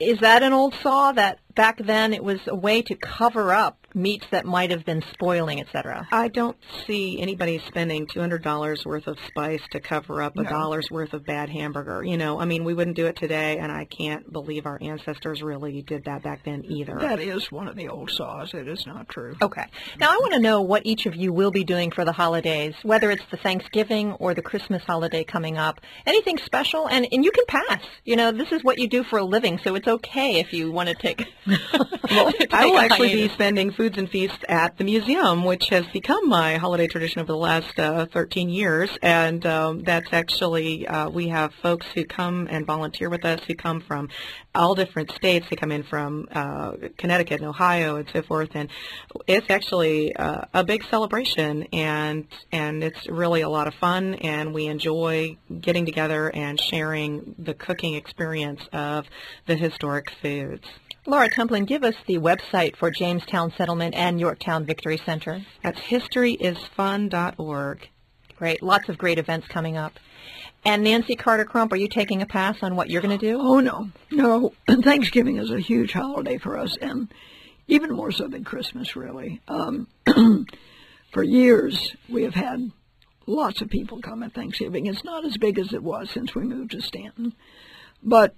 [0.00, 3.77] is that an old saw that back then it was a way to cover up
[3.94, 6.06] meats that might have been spoiling, etc.?
[6.12, 10.48] I don't see anybody spending $200 worth of spice to cover up a No.
[10.50, 12.04] dollar's worth of bad hamburger.
[12.04, 15.42] You know, I mean, we wouldn't do it today, and I can't believe our ancestors
[15.42, 16.96] really did that back then either.
[16.98, 18.54] That is one of the old saws.
[18.54, 19.36] It is not true.
[19.42, 19.64] Okay.
[19.98, 22.74] Now, I want to know what each of you will be doing for the holidays,
[22.82, 25.80] whether it's the Thanksgiving or the Christmas holiday coming up.
[26.06, 26.88] Anything special?
[26.88, 27.82] And, and you can pass.
[28.04, 30.70] You know, this is what you do for a living, so it's okay if you
[30.70, 31.26] want to take.
[32.10, 35.86] Well, take I will actually be spending foods and feasts at the museum, which has
[35.92, 38.90] become my holiday tradition over the last uh, 13 years.
[39.02, 43.54] And um, that's actually, uh, we have folks who come and volunteer with us who
[43.54, 44.08] come from
[44.52, 45.46] all different states.
[45.48, 48.50] They come in from uh, Connecticut and Ohio and so forth.
[48.54, 48.68] And
[49.28, 54.14] it's actually uh, a big celebration, and and it's really a lot of fun.
[54.14, 59.06] And we enjoy getting together and sharing the cooking experience of
[59.46, 60.66] the historic foods.
[61.08, 65.40] Laura Templin, give us the website for Jamestown Settlement and Yorktown Victory Center.
[65.62, 67.88] That's historyisfun.org.
[68.36, 68.62] Great.
[68.62, 69.98] Lots of great events coming up.
[70.66, 73.40] And Nancy Carter Crump, are you taking a pass on what you're going to do?
[73.40, 73.88] Oh, no.
[74.10, 74.52] No.
[74.68, 77.08] Thanksgiving is a huge holiday for us, and
[77.68, 79.40] even more so than Christmas, really.
[79.48, 79.88] Um,
[81.10, 82.70] for years, we have had
[83.26, 84.84] lots of people come at Thanksgiving.
[84.84, 87.32] It's not as big as it was since we moved to Staunton.
[88.02, 88.34] But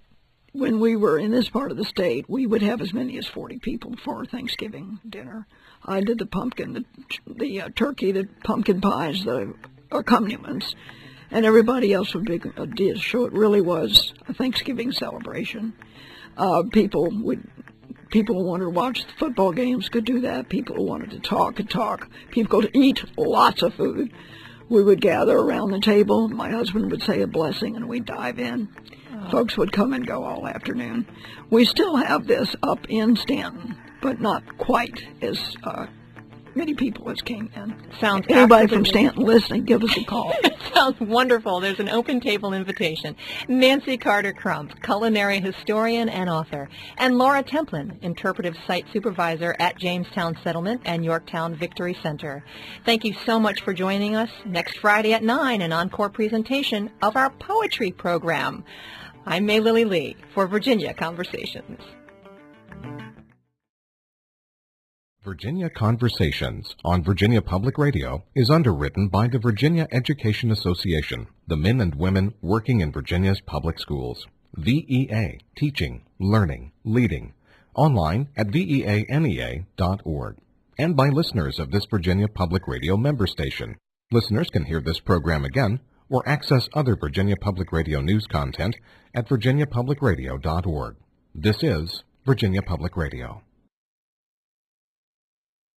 [0.52, 3.26] when we were in this part of the state, we would have as many as
[3.26, 5.46] 40 people for Thanksgiving dinner.
[5.84, 6.84] I did the pumpkin, the,
[7.26, 9.54] the uh, turkey, the pumpkin pies, the
[9.92, 10.74] accompaniments,
[11.30, 13.12] and everybody else would be a dish.
[13.12, 15.72] So it really was a Thanksgiving celebration.
[16.36, 17.48] Uh, people would
[18.10, 20.48] people who wanted to watch the football games could do that.
[20.48, 22.08] People who wanted to talk could talk.
[22.30, 24.12] People could eat lots of food.
[24.68, 26.28] We would gather around the table.
[26.28, 28.68] My husband would say a blessing, and we'd dive in.
[29.30, 31.06] Folks would come and go all afternoon.
[31.50, 35.86] We still have this up in Staunton, but not quite as uh,
[36.54, 37.76] many people as came in.
[38.00, 40.32] Sounds anybody from Staunton listening, give us a call.
[40.74, 41.60] sounds wonderful.
[41.60, 43.16] There's an open table invitation.
[43.48, 50.36] Nancy Carter Crump, culinary historian and author, and Laura Templin, interpretive site supervisor at Jamestown
[50.42, 52.44] Settlement and Yorktown Victory Center.
[52.84, 57.16] Thank you so much for joining us next Friday at 9, an encore presentation of
[57.16, 58.64] our poetry program.
[59.30, 61.78] I'm May Lily Lee for Virginia Conversations.
[65.22, 71.80] Virginia Conversations on Virginia Public Radio is underwritten by the Virginia Education Association, the men
[71.80, 74.26] and women working in Virginia's public schools.
[74.56, 77.32] VEA, Teaching, Learning, Leading,
[77.76, 80.36] online at veanea.org,
[80.76, 83.76] and by listeners of this Virginia Public Radio member station.
[84.10, 85.78] Listeners can hear this program again
[86.10, 88.76] or access other Virginia Public Radio news content
[89.14, 90.96] at virginiapublicradio.org.
[91.34, 93.42] This is Virginia Public Radio.